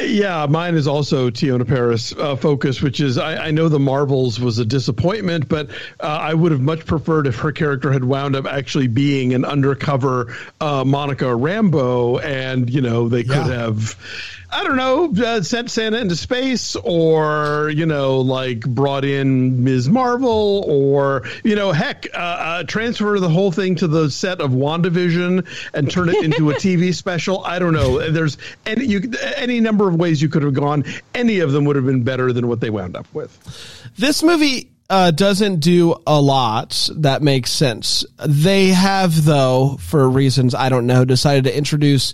[0.00, 4.40] Yeah, mine is also Teyonah Parris uh, focus, which is I, I know the Marvels
[4.40, 5.68] was a disappointment, but
[6.00, 9.44] uh, I would have much preferred if her character had wound up actually being an
[9.44, 13.48] undercover uh, Monica Rambeau, and you know they could Yeah.
[13.48, 13.96] have.
[14.52, 19.88] I don't know, uh, sent Santa into space, or you know, like brought in Ms.
[19.88, 24.50] Marvel, or you know, heck, uh, uh, transfer the whole thing to the set of
[24.50, 27.42] WandaVision and turn it into a TV special.
[27.44, 28.10] I don't know.
[28.10, 28.36] There's
[28.66, 30.84] any you any number of ways you could have gone.
[31.14, 33.32] Any of them would have been better than what they wound up with.
[33.96, 38.04] This movie uh, doesn't do a lot that makes sense.
[38.26, 42.12] They have, though, for reasons I don't know, decided to introduce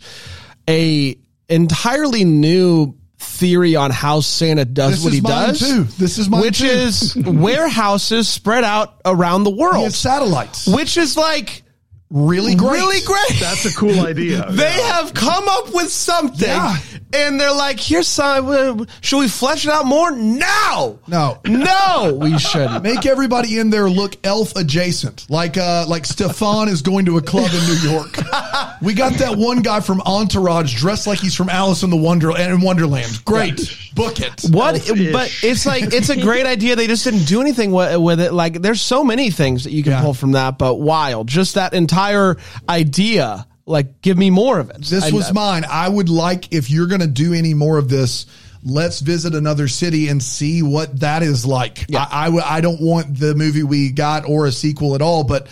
[0.69, 1.19] a
[1.49, 5.59] entirely new theory on how Santa does This what is he mine does.
[5.61, 5.85] too.
[5.99, 6.67] This is mine which too.
[6.67, 10.67] is warehouses spread out around the He world, has satellites.
[10.67, 11.63] which is like
[12.11, 12.71] Really great.
[12.73, 13.39] really great.
[13.41, 14.47] That's a cool idea.
[14.51, 16.77] They have come up with something, Yeah.
[17.11, 18.87] And they're like, "Here's some.
[19.01, 20.11] Should we flesh it out more?
[20.11, 21.39] No, No.
[21.47, 26.83] no, we shouldn't." Make everybody in there look elf adjacent, like uh, like Stefon is
[26.83, 28.15] going to a club in New York.
[28.83, 32.37] we got that one guy from Entourage dressed like he's from Alice in the Wonder
[32.37, 33.25] in Wonderland.
[33.25, 34.43] Great, book it.
[34.51, 34.75] What?
[34.89, 35.11] Elf-ish.
[35.13, 36.77] But it's like it's a great idea.
[36.77, 38.35] They just didn't do anything with, with it.
[38.35, 40.03] Like there's so many things that you can Yeah.
[40.03, 41.27] pull from that, but wild.
[41.29, 42.37] Just that entire
[42.69, 43.47] idea.
[43.69, 44.83] Like, give me more of it.
[44.83, 45.65] This I- was mine.
[45.69, 48.27] I would like if you're going to do any more of this.
[48.65, 51.85] Let's visit another city and see what that is like.
[51.89, 52.05] Yeah.
[52.11, 55.23] I, I w- I don't want the movie we got or a sequel at all,
[55.23, 55.47] but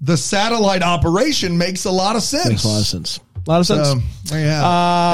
[0.00, 2.48] the satellite operation makes a lot of sense.
[2.48, 3.18] makes a lot of sense.
[3.46, 3.88] A lot of sense.
[3.88, 4.64] Um, there you have it.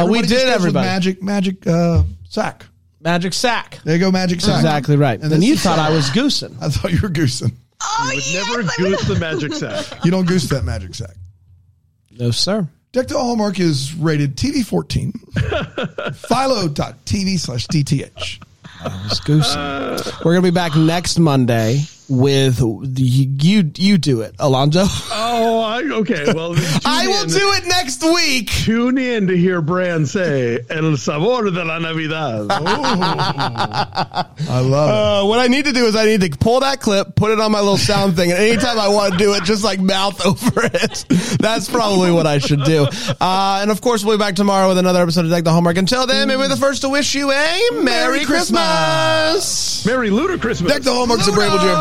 [0.09, 0.86] Uh, we did, just goes with everybody.
[0.86, 2.66] Magic, magic uh, sack.
[3.00, 3.78] Magic sack.
[3.82, 4.56] There you go, magic sack.
[4.56, 5.18] Exactly right.
[5.18, 6.54] And then you is- thought I was goosing.
[6.61, 7.52] I thought you were goosing.
[7.82, 10.04] Oh, would yes, never I goose the magic sack.
[10.04, 11.16] You don't goose that magic sack.
[12.18, 12.68] No, sir.
[12.92, 15.12] Deck the Hallmark is rated TV 14.
[16.28, 18.42] Philo.tv slash DTH.
[18.80, 19.60] I was goosing.
[20.24, 22.84] We're gonna be back next Monday with you.
[23.40, 24.84] You, you do it, Alonso.
[25.11, 26.32] Oh, I, okay.
[26.32, 26.54] Well,
[26.84, 28.50] I will in- do it next week.
[28.50, 34.26] Tune in to hear Brand say "El sabor de la Navidad." I
[34.61, 34.94] love it.
[34.94, 37.40] Uh, what I need to do is I need to pull that clip, put it
[37.40, 40.24] on my little sound thing, and anytime I want to do it, just like mouth
[40.26, 41.04] over it.
[41.38, 42.86] That's probably what I should do.
[43.20, 45.76] Uh, and of course, we'll be back tomorrow with another episode of Deck the Hallmark.
[45.76, 47.34] Until then, maybe we're the first to wish you a
[47.72, 49.84] Merry, Merry Christmas.
[49.86, 50.72] Merry Lunar Christmas.
[50.72, 51.80] Deck the Hallmarks of Bramble Jam